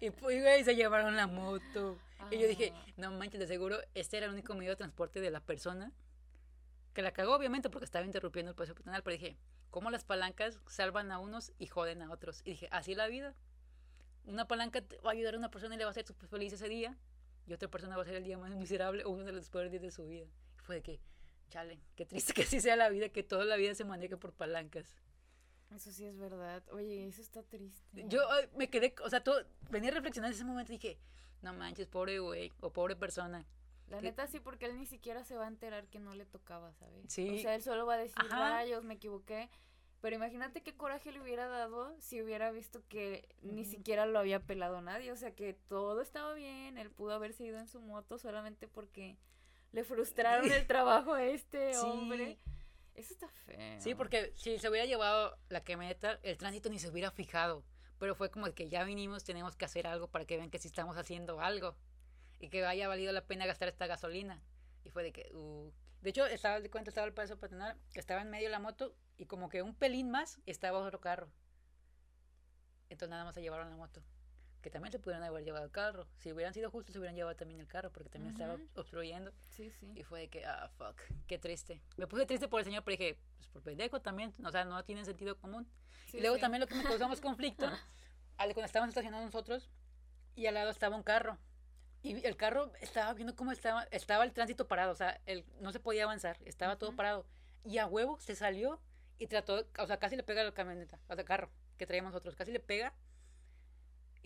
[0.00, 1.98] y pues, güey, se llevaron la moto.
[2.30, 2.84] Y yo dije, Ah.
[2.96, 5.92] no manches, de seguro este era el único medio de transporte de la persona
[6.94, 9.02] que la cagó, obviamente, porque estaba interrumpiendo el paso peatonal.
[9.04, 9.36] Pero dije,
[9.70, 12.40] ¿cómo las palancas salvan a unos y joden a otros?
[12.44, 13.34] Y dije, así la vida.
[14.24, 16.68] Una palanca va a ayudar a una persona y le va a hacer feliz ese
[16.68, 16.96] día.
[17.46, 19.70] Y otra persona va a ser el día más miserable o uno de los peores
[19.70, 20.26] días de su vida.
[20.66, 21.00] Fue de que,
[21.48, 24.32] chale, qué triste que así sea la vida, que toda la vida se maneje por
[24.32, 25.00] palancas.
[25.74, 26.62] Eso sí es verdad.
[26.72, 28.04] Oye, eso está triste.
[28.08, 28.20] Yo
[28.56, 30.98] me quedé, o sea, todo, venía reflexionando en ese momento y dije,
[31.42, 33.46] no manches, pobre güey, o pobre persona.
[33.88, 36.26] La que- neta sí, porque él ni siquiera se va a enterar que no le
[36.26, 37.04] tocaba, ¿sabes?
[37.08, 37.28] Sí.
[37.38, 38.50] O sea, él solo va a decir, Ajá.
[38.50, 39.48] rayos, me equivoqué.
[40.00, 44.40] Pero imagínate qué coraje le hubiera dado si hubiera visto que ni siquiera lo había
[44.44, 45.10] pelado nadie.
[45.10, 49.16] O sea, que todo estaba bien, él pudo haberse ido en su moto solamente porque
[49.76, 51.80] le frustraron el trabajo a este Sí.
[51.84, 52.38] hombre.
[52.94, 53.78] Eso está feo.
[53.78, 57.62] Sí, porque si se hubiera llevado la camioneta, el tránsito ni se hubiera fijado.
[57.98, 60.68] Pero fue como que ya vinimos, tenemos que hacer algo para que vean que sí
[60.68, 61.76] estamos haciendo algo.
[62.40, 64.42] Y que haya valido la pena gastar esta gasolina.
[64.82, 65.70] Y fue de que, uh.
[66.00, 68.94] De hecho, estaba de cuenta, estaba el paso peatonal, estaba en medio de la moto
[69.18, 71.30] y como que un pelín más estaba otro carro.
[72.88, 74.02] Entonces nada más se llevaron la moto.
[74.66, 76.08] Que también se pudieron haber llevado el carro.
[76.18, 78.64] Si hubieran sido justos, se hubieran llevado también el carro porque también estaba Ujú.
[78.74, 79.32] obstruyendo.
[79.50, 79.92] Sí, sí.
[79.94, 81.80] Y fue de que, ah, fuck, qué triste.
[81.96, 84.84] Me puse triste por el señor, pero dije, pues por pendejo también, o sea, no
[84.84, 85.68] tiene sentido común.
[86.06, 86.40] Sí, y luego sí.
[86.40, 87.64] también lo que me causó más conflicto,
[88.38, 89.70] al cuando estábamos estacionados nosotros,
[90.34, 91.38] y al lado estaba un carro.
[92.02, 95.70] Y el carro estaba viendo cómo estaba, estaba el tránsito parado, o sea, el, no
[95.70, 96.96] se podía avanzar, estaba todo Ujú.
[96.96, 97.26] parado.
[97.62, 98.80] Y a huevo se salió
[99.16, 102.10] y trató, o sea, casi le pega a la camioneta, o sea, carro que traíamos
[102.10, 102.92] nosotros, casi le pega.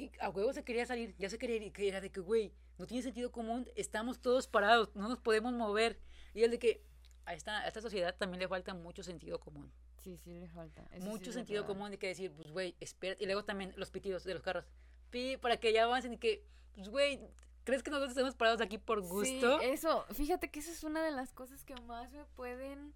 [0.01, 2.55] Y a huevo se quería salir, ya se quería ir, que era de que, güey,
[2.79, 6.01] no tiene sentido común, estamos todos parados, no nos podemos mover.
[6.33, 6.83] Y el de que
[7.27, 9.71] a esta, a esta sociedad también le falta mucho sentido común.
[9.99, 10.83] Sí, sí le falta.
[10.93, 13.23] Eso sí mucho es sentido común de que decir, pues, güey, espérate.
[13.23, 14.65] Y luego también los pitidos de los carros.
[15.11, 17.21] Pi, para que ya avancen y que, pues, güey,
[17.65, 19.61] ¿crees que nosotros estamos parados aquí por gusto?
[19.61, 22.95] Sí, eso, fíjate que eso es una de las cosas que más me pueden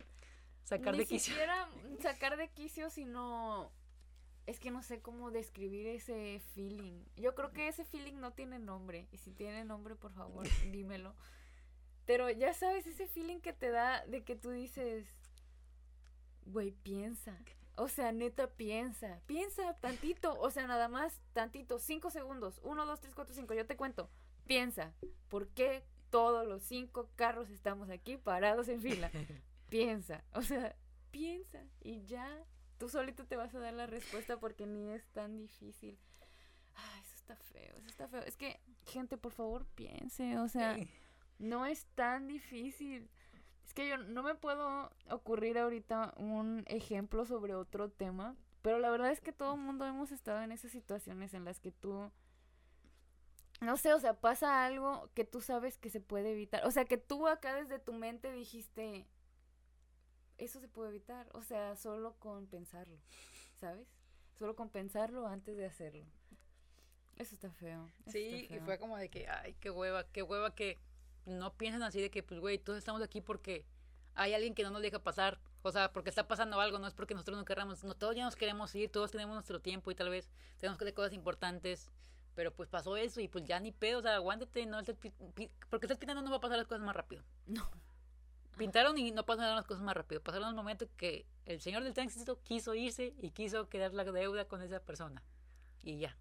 [0.63, 1.35] Sacar ni de quicio.
[1.35, 1.69] siquiera
[2.01, 3.71] sacar de quicio, sino
[4.47, 7.05] es que no sé cómo describir ese feeling.
[7.17, 11.15] Yo creo que ese feeling no tiene nombre y si tiene nombre, por favor, dímelo.
[12.07, 15.07] Pero ya sabes ese feeling que te da de que tú dices,
[16.47, 17.39] güey, piensa.
[17.77, 19.21] O sea, neta, piensa.
[19.27, 20.39] Piensa tantito.
[20.39, 21.79] O sea, nada más tantito.
[21.79, 22.61] Cinco segundos.
[22.63, 23.55] Uno, dos, tres, cuatro, cinco.
[23.55, 24.11] Yo te cuento.
[24.47, 24.93] Piensa.
[25.29, 29.11] ¿Por qué todos los cinco carros estamos aquí parados en fila?
[29.75, 30.77] piensa, o sea,
[31.11, 32.45] piensa y ya,
[32.79, 35.99] tú solito te vas a dar la respuesta porque ni es tan difícil.
[36.75, 38.23] Ay, eso está feo, eso está feo.
[38.23, 40.77] Es que, gente, por favor, piense, o sea,
[41.39, 43.09] no es tan difícil.
[43.65, 48.91] Es que yo no me puedo ocurrir ahorita un ejemplo sobre otro tema, pero la
[48.91, 52.11] verdad es que todo el mundo hemos estado en esas situaciones en las que tú
[53.61, 56.67] no sé, o sea, pasa algo que tú sabes que se puede evitar.
[56.67, 59.07] O sea, que tú acá desde tu mente dijiste,
[60.39, 61.29] eso se puede evitar.
[61.33, 62.99] O sea, solo con pensarlo,
[63.61, 63.89] ¿sabes?
[64.39, 66.05] Solo con pensarlo antes de hacerlo.
[67.17, 67.89] Eso está feo.
[68.01, 70.81] eso Sí, está y fue como de que, ay, qué hueva, qué hueva que
[71.27, 73.65] no piensan así de que, pues, güey, todos estamos aquí porque
[74.15, 75.41] hay alguien que no nos deja pasar.
[75.63, 77.85] O sea, porque está pasando algo, no es porque nosotros no queramos.
[77.85, 80.85] No, todos ya nos queremos ir, todos tenemos nuestro tiempo y tal vez tenemos que
[80.85, 81.91] hacer cosas importantes.
[82.35, 84.79] Pero pues pasó eso y pues ya ni pedo, o sea, aguántate, no
[85.71, 87.23] porque estás pintando no va a pasar las cosas más rápido.
[87.47, 87.71] No.
[88.57, 90.23] Pintaron y no pasaron las cosas más rápido.
[90.23, 94.47] Pasaron los momentos que el señor del tránsito quiso irse y quiso quedar la deuda
[94.47, 95.23] con esa persona.
[95.83, 96.17] Y ya.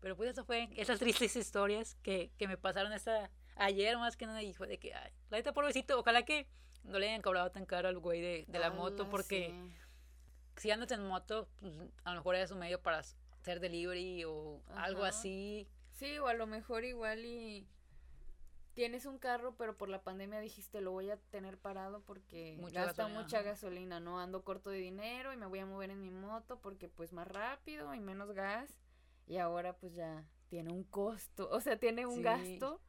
[0.00, 3.30] Pero pues eso fue esas tristes historias que, que me pasaron esta,
[3.60, 6.46] Ayer más que nada dijo de que, ay, la neta, pobrecito, ojalá que
[6.82, 9.76] no le hayan cobrado tan caro al güey de, de la moto, porque sí.
[10.56, 11.74] si andas en moto, pues,
[12.04, 15.10] a lo mejor es un medio para hacer delivery o algo Ajá.
[15.10, 15.68] así.
[15.92, 17.68] Sí, o a lo mejor igual y
[18.74, 22.84] tienes un carro, pero por la pandemia dijiste lo voy a tener parado porque Mucha
[22.84, 24.20] gasta gasolina, mucha gasolina, ¿no?
[24.20, 27.28] Ando corto de dinero y me voy a mover en mi moto porque pues más
[27.28, 28.70] rápido y menos gas.
[29.26, 32.22] Y ahora pues ya tiene un costo, o sea, tiene un Sí.
[32.22, 32.80] gasto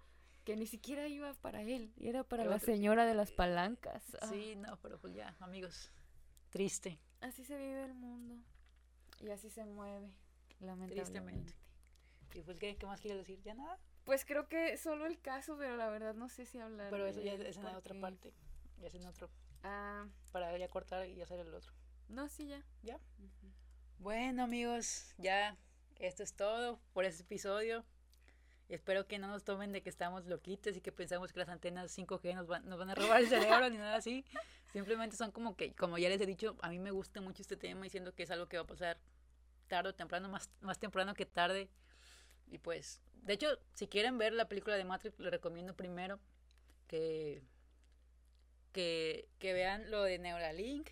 [0.44, 4.04] que ni siquiera iba para él, era para Pero la señora de las palancas.
[4.22, 5.92] Ah, Sí, no, pero pues ya, amigos,
[6.50, 8.44] triste, Así se vive el mundo
[9.20, 10.12] y así se mueve,
[10.60, 10.96] lamentablemente.
[10.96, 11.54] tristemente.
[12.34, 13.40] ¿Y pues qué, qué más quieres decir?
[13.44, 13.78] ¿Ya nada?
[14.06, 16.90] Pues creo que solo el caso, pero la verdad no sé si hablar.
[16.90, 18.34] Pero eso ya es en la otra parte,
[18.80, 19.30] ya es en otro,
[19.64, 21.72] Ah, para ya cortar y hacer el otro.
[22.10, 22.64] no, sí, ya.
[22.82, 23.00] ¿Ya?
[24.00, 25.56] Bueno amigos, ya
[26.00, 27.86] esto es todo por este episodio.
[28.70, 31.96] Espero que no nos tomen de que estamos loquitos y que pensamos que las antenas
[31.96, 34.26] 5G nos van, nos van a robar el cerebro ni nada así.
[34.72, 37.58] Simplemente son como que, como ya les he dicho, a mí me gusta mucho este
[37.58, 38.98] tema y siento que es algo que va a pasar
[39.68, 41.70] tarde o temprano, más, más temprano que tarde.
[42.48, 46.20] Y pues, de hecho, si quieren ver la película de Matrix, les recomiendo primero
[46.88, 47.44] que,
[48.72, 50.90] que, que vean lo de Neuralink,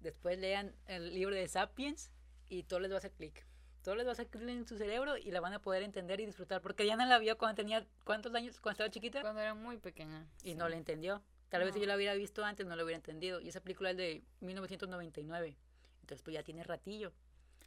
[0.00, 2.10] después lean el libro de Sapiens
[2.48, 3.46] y todo les va a hacer clic.
[3.82, 6.20] Todo les va a hacer clic en su cerebro y la van a poder entender
[6.20, 6.60] y disfrutar.
[6.60, 8.60] Porque Diana la vio cuando tenía, ¿cuántos años?
[8.60, 10.26] Cuando estaba chiquita Cuando era muy pequeña.
[10.42, 10.54] y sí.
[10.54, 11.22] no la entendió.
[11.48, 13.40] Tal vez si yo la hubiera visto antes no la hubiera entendido.
[13.40, 15.56] Y esa película es de 1999.
[16.00, 17.12] Entonces pues ya tiene ratillo.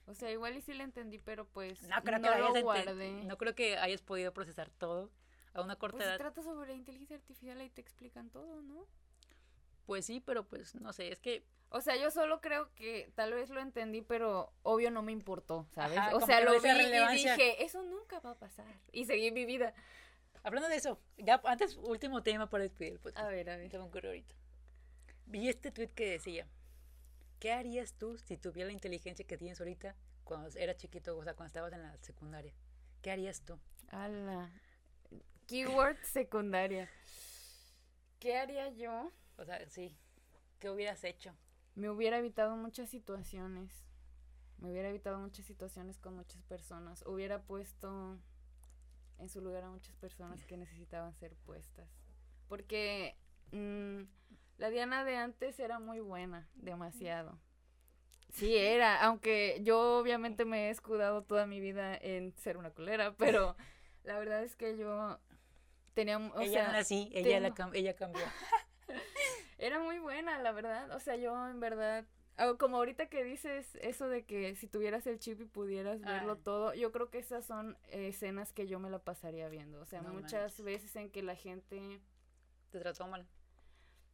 [0.07, 3.11] O sea, igual y sí la entendí, pero pues No creo, no que, lo guardé.
[3.25, 5.11] no creo que hayas podido procesar todo
[5.53, 6.17] a una corta Pues se edad.
[6.17, 8.87] trata sobre inteligencia artificial y te explican todo, ¿no?
[9.85, 13.33] Pues sí, pero pues no sé, es que O sea, yo solo creo que tal
[13.33, 15.97] vez lo entendí, pero obvio no me importó, ¿sabes?
[15.97, 18.65] Ajá, o sea, lo vi y dije, eso nunca va a pasar.
[18.93, 19.73] Y seguí mi vida.
[20.43, 23.25] hablando de eso, ya antes último tema para despedir el podcast.
[23.25, 23.69] A ver, a ver.
[23.69, 24.33] Se me ocurrió ahorita.
[25.25, 26.47] Vi este tweet que decía,
[27.39, 31.33] ¿qué harías tú si tuvieras la inteligencia que tienes ahorita cuando eras chiquito, o sea,
[31.35, 32.53] cuando estabas en la secundaria?
[33.01, 33.59] ¿Qué harías tú?
[33.89, 34.51] Ala.
[35.47, 36.89] Keyword secundaria.
[38.19, 39.11] ¿Qué haría yo?
[39.37, 39.95] O sea, sí,
[40.59, 41.33] ¿qué hubieras hecho?
[41.75, 43.71] Me hubiera evitado muchas situaciones.
[44.57, 47.03] Me hubiera evitado muchas situaciones con muchas personas.
[47.05, 48.17] Hubiera puesto
[49.19, 51.87] en su lugar a muchas personas que necesitaban ser puestas.
[52.47, 53.15] Porque
[53.51, 54.01] mm,
[54.57, 57.39] la Diana de antes era muy buena, demasiado.
[58.29, 63.13] Sí, era, aunque yo obviamente me he escudado toda mi vida en ser una culera,
[63.15, 63.55] pero
[64.03, 65.19] la verdad es que yo
[65.93, 68.21] tenía, o ella sea, no así, ella, la cam- ella cambió.
[69.57, 70.91] era muy buena, la verdad.
[70.95, 72.05] O sea, yo en verdad,
[72.37, 76.33] ah, como ahorita que dices eso de que si tuvieras el chip y pudieras verlo
[76.33, 76.43] Ah.
[76.43, 79.79] todo, yo creo que esas son eh, escenas que yo me la pasaría viendo.
[79.81, 80.63] O sea, No muchas manches.
[80.65, 82.01] veces en que la gente,
[82.71, 83.25] Te trató mal.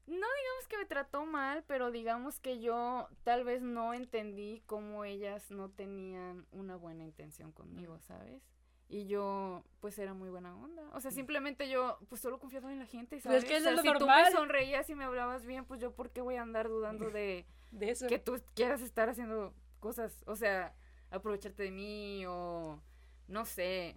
[0.05, 5.49] Digamos que me trató mal, pero digamos que yo tal vez no entendí cómo ellas
[5.51, 8.41] no tenían una buena intención conmigo, ¿sabes?
[8.89, 10.83] Y yo, pues, era muy buena onda.
[10.93, 13.45] O sea, simplemente yo, pues, solo confiaba en la gente, Pues es ¿sabes?
[13.45, 15.95] que O sea, es lo si tú me sonreías y me hablabas bien, pues, yo,
[15.95, 18.07] ¿por qué voy a andar dudando de De eso.
[18.07, 20.75] que tú quieras estar haciendo cosas, o sea,
[21.09, 22.81] aprovecharte de mí o
[23.27, 23.95] no sé,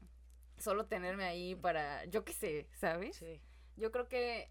[0.57, 3.17] solo tenerme ahí para, yo qué sé, ¿sabes?
[3.17, 3.43] Sí.
[3.77, 4.51] Yo creo que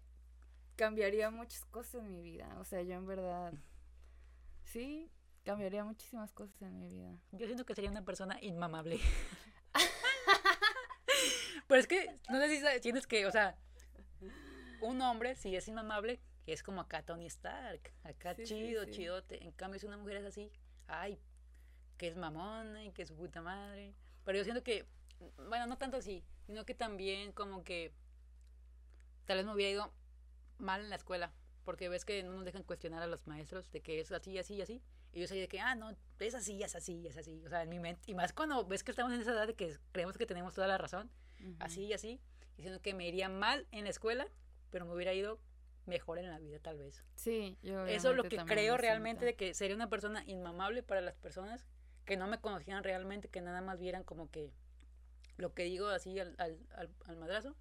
[0.76, 3.52] cambiaría muchas cosas en mi vida, o sea, yo en verdad,
[4.64, 5.10] sí,
[5.44, 7.18] cambiaría muchísimas cosas en mi vida.
[7.32, 9.00] Yo siento que sería una persona inmamable.
[11.68, 13.56] Pero es que, no sé si tienes que, o sea,
[14.80, 18.92] un hombre, si es inmamable, es como acá Tony Stark, acá Sí, chido, sí.
[18.92, 19.42] chidote.
[19.42, 20.52] En cambio, si una mujer es así,
[20.86, 21.18] ay,
[21.96, 23.94] que es mamona y que es su puta madre.
[24.24, 24.86] Pero yo siento que,
[25.48, 27.92] bueno, no tanto así, sino que también como que
[29.24, 29.92] tal vez me hubiera ido
[30.58, 31.32] mal en la escuela,
[31.64, 34.60] porque ves que no nos dejan cuestionar a los maestros de que es así, así,
[34.62, 34.82] así.
[35.12, 37.42] Y yo soy de que, ah, no, es así, es así, es así.
[37.44, 39.54] O sea, en mi mente, y más cuando ves que estamos en esa edad de
[39.54, 41.10] que creemos que tenemos toda la razón,
[41.58, 42.20] así y así,
[42.56, 44.28] diciendo que me iría mal en la escuela,
[44.70, 45.40] pero me hubiera ido
[45.86, 47.04] mejor en la vida tal vez.
[47.14, 51.00] Sí, yo Eso es lo que creo realmente de que sería una persona inmamable para
[51.00, 51.66] las personas
[52.04, 54.52] que no me conocieran realmente, que nada más vieran como que
[55.36, 57.56] lo que digo así al, al, al, al madrazo,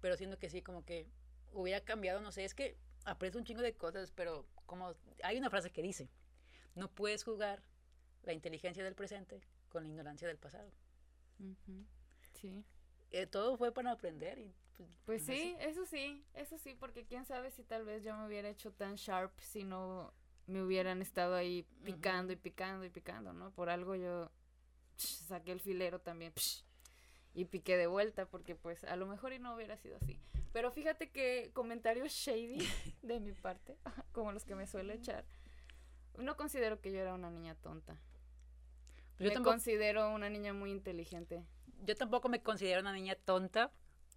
[0.00, 1.08] pero siento que sí, como que
[1.52, 5.50] hubiera cambiado, no sé, es que aprecio un chingo de cosas, pero como hay una
[5.50, 6.08] frase que dice,
[6.74, 7.62] no puedes jugar
[8.22, 10.70] la inteligencia del presente con la ignorancia del pasado.
[12.34, 12.64] Sí.
[13.10, 15.36] Eh, todo fue para aprender y pues, Pues no sé.
[15.36, 18.72] sí, eso sí, eso sí, porque quién sabe si tal vez yo me hubiera hecho
[18.72, 20.12] tan sharp si no
[20.46, 23.50] me hubieran estado ahí picando y picando y picando, ¿no?
[23.52, 24.30] Por algo yo
[24.96, 26.64] psh, saqué el filero también psh,
[27.34, 30.20] y piqué de vuelta porque pues a lo mejor y no hubiera sido así.
[30.56, 32.66] Pero fíjate que comentarios shady
[33.02, 33.76] de mi parte,
[34.12, 35.26] como los que me suele echar,
[36.16, 38.00] no considero que yo era una niña tonta.
[39.18, 41.44] Yo me tampoco, considero una niña muy inteligente.
[41.84, 43.70] yo tampoco me considero una niña tonta,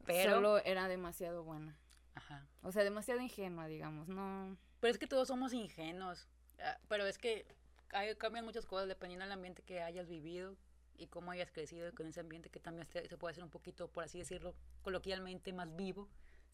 [0.05, 0.35] pero...
[0.35, 1.77] Solo era demasiado buena.
[2.15, 2.47] Ajá.
[2.61, 4.07] O sea, demasiado ingenua, digamos.
[4.07, 4.57] No.
[4.79, 6.29] Pero es que todos somos ingenuos.
[6.59, 7.53] Ah, Pero es que
[7.89, 10.55] hay- cambian muchas cosas dependiendo del ambiente que hayas vivido
[10.95, 13.89] y cómo hayas crecido con ese ambiente que también se, se puede hacer un poquito,
[13.89, 16.07] por así decirlo, coloquialmente más vivo,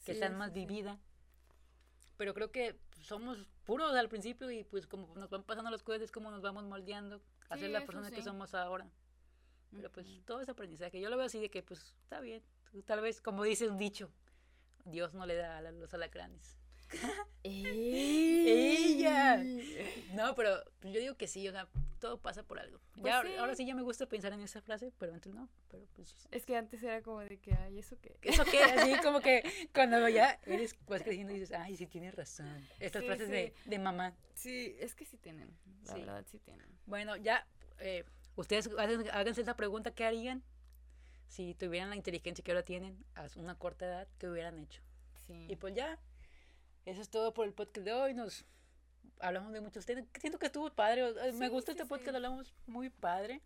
[0.04, 0.60] que Sí, más sí.
[0.60, 1.00] vivida.
[2.18, 6.04] Pero creo que somos puros al principio y pues como nos van pasando las cosas
[6.04, 8.90] es como nos vamos moldeando a ser la persona que somos ahora.
[9.72, 11.02] Pero pues todo es aprendizaje.
[11.02, 12.42] Yo lo veo así de que pues está bien.
[12.86, 14.10] Tal vez, como dice un dicho,
[14.86, 16.58] Dios no le da a los alacranes.
[17.44, 19.44] ¡Ella!
[20.14, 21.68] No, pero yo digo que sí, o sea,
[22.06, 22.80] todo pasa por algo.
[22.94, 23.36] Pues ya, ahora- sí.
[23.38, 25.50] ahora sí ya me gusta pensar en esa frase, pero antes no.
[25.70, 26.28] Pero pues.
[26.32, 28.18] Es que antes era como de que, ay, ¿eso qué?
[28.22, 28.60] Eso que,
[28.94, 29.44] así como que
[29.74, 32.48] cuando ya eres, vas creciendo y dices, ay, sí tienes razón.
[32.80, 34.14] Estas Sí, frases De, de mamá.
[34.36, 35.50] Sí, es que sí tienen.
[35.86, 36.00] La Sí.
[36.02, 36.68] verdad, sí tienen.
[36.86, 37.48] Bueno, ya,
[37.80, 38.04] eh,
[38.36, 38.70] ustedes
[39.12, 40.44] háganse esa pregunta, ¿qué harían
[41.28, 44.08] si tuvieran la inteligencia que ahora tienen a una corta edad?
[44.20, 44.82] ¿Qué hubieran hecho?
[45.26, 45.48] Sí.
[45.50, 46.00] Y pues ya,
[46.86, 48.14] eso es todo por el podcast de hoy.
[48.14, 48.46] Nos
[49.20, 50.06] hablamos de muchos temas.
[50.20, 51.08] Siento que estuvo padre.
[51.28, 52.16] eh, Me gusta sí, este podcast, sí.
[52.16, 53.42] hablamos muy padre.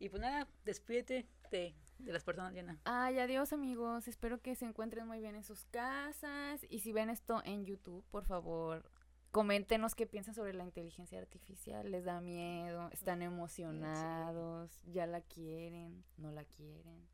[0.00, 2.78] Y pues nada, despídete de, de las personas, Diana.
[2.84, 4.06] Ay, adiós amigos.
[4.06, 6.64] Espero que se encuentren muy bien en sus casas.
[6.70, 8.88] Y si ven esto en YouTube, por favor,
[9.32, 11.90] coméntenos qué piensan sobre la inteligencia artificial.
[11.90, 12.88] ¿Les da miedo?
[12.92, 14.70] ¿Están emocionados?
[14.86, 16.04] ¿Ya la quieren?
[16.16, 17.08] ¿No la quieren?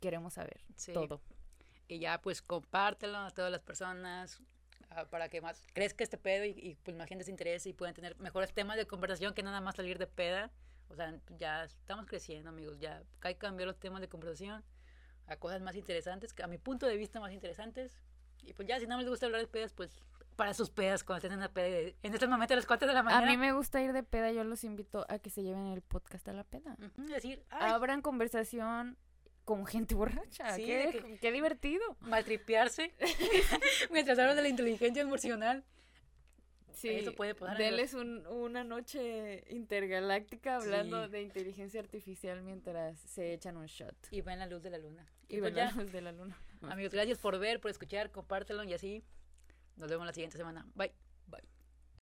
[0.00, 0.60] Queremos saber
[0.94, 1.20] todo.
[1.88, 4.40] Y ya pues compártelo a todas las personas
[5.10, 7.94] para que más crezca este pedo y, y, pues más gente se interese y puedan
[7.94, 10.50] tener mejores temas de conversación que nada más salir de peda.
[10.88, 12.78] O sea, ya estamos creciendo, amigos.
[12.78, 14.64] Ya hay que cambiar los temas de conversación
[15.26, 18.00] a cosas más interesantes, a mi punto de vista más interesantes.
[18.42, 19.90] Y pues ya, si más les gusta hablar de pedas, pues
[20.36, 22.86] para sus pedas, cuando estén en la peda, de- en este momento a las 4
[22.88, 23.26] de la A mañana.
[23.26, 24.32] mí me gusta ir de peda.
[24.32, 26.76] Yo los invito a que se lleven el podcast a la peda.
[26.80, 28.96] Ujú, decir, ay, Abran conversación
[29.48, 30.54] con gente borracha.
[30.56, 31.82] Sí, qué, de que- qué divertido.
[32.00, 32.92] maltripearse
[33.90, 35.64] mientras hablan de la inteligencia emocional.
[36.74, 41.12] Sí, Eso puede pasar en denles un- una noche intergaláctica hablando Sí.
[41.12, 43.96] de inteligencia artificial mientras se echan un shot.
[44.10, 45.06] Y ven la luz de la luna.
[45.28, 46.36] Y, Y, pues ven la luz de la luna.
[46.68, 49.02] amigos, gracias por ver, por escuchar, compártelo y así.
[49.76, 50.66] Nos vemos la siguiente semana.
[50.74, 50.92] Bye.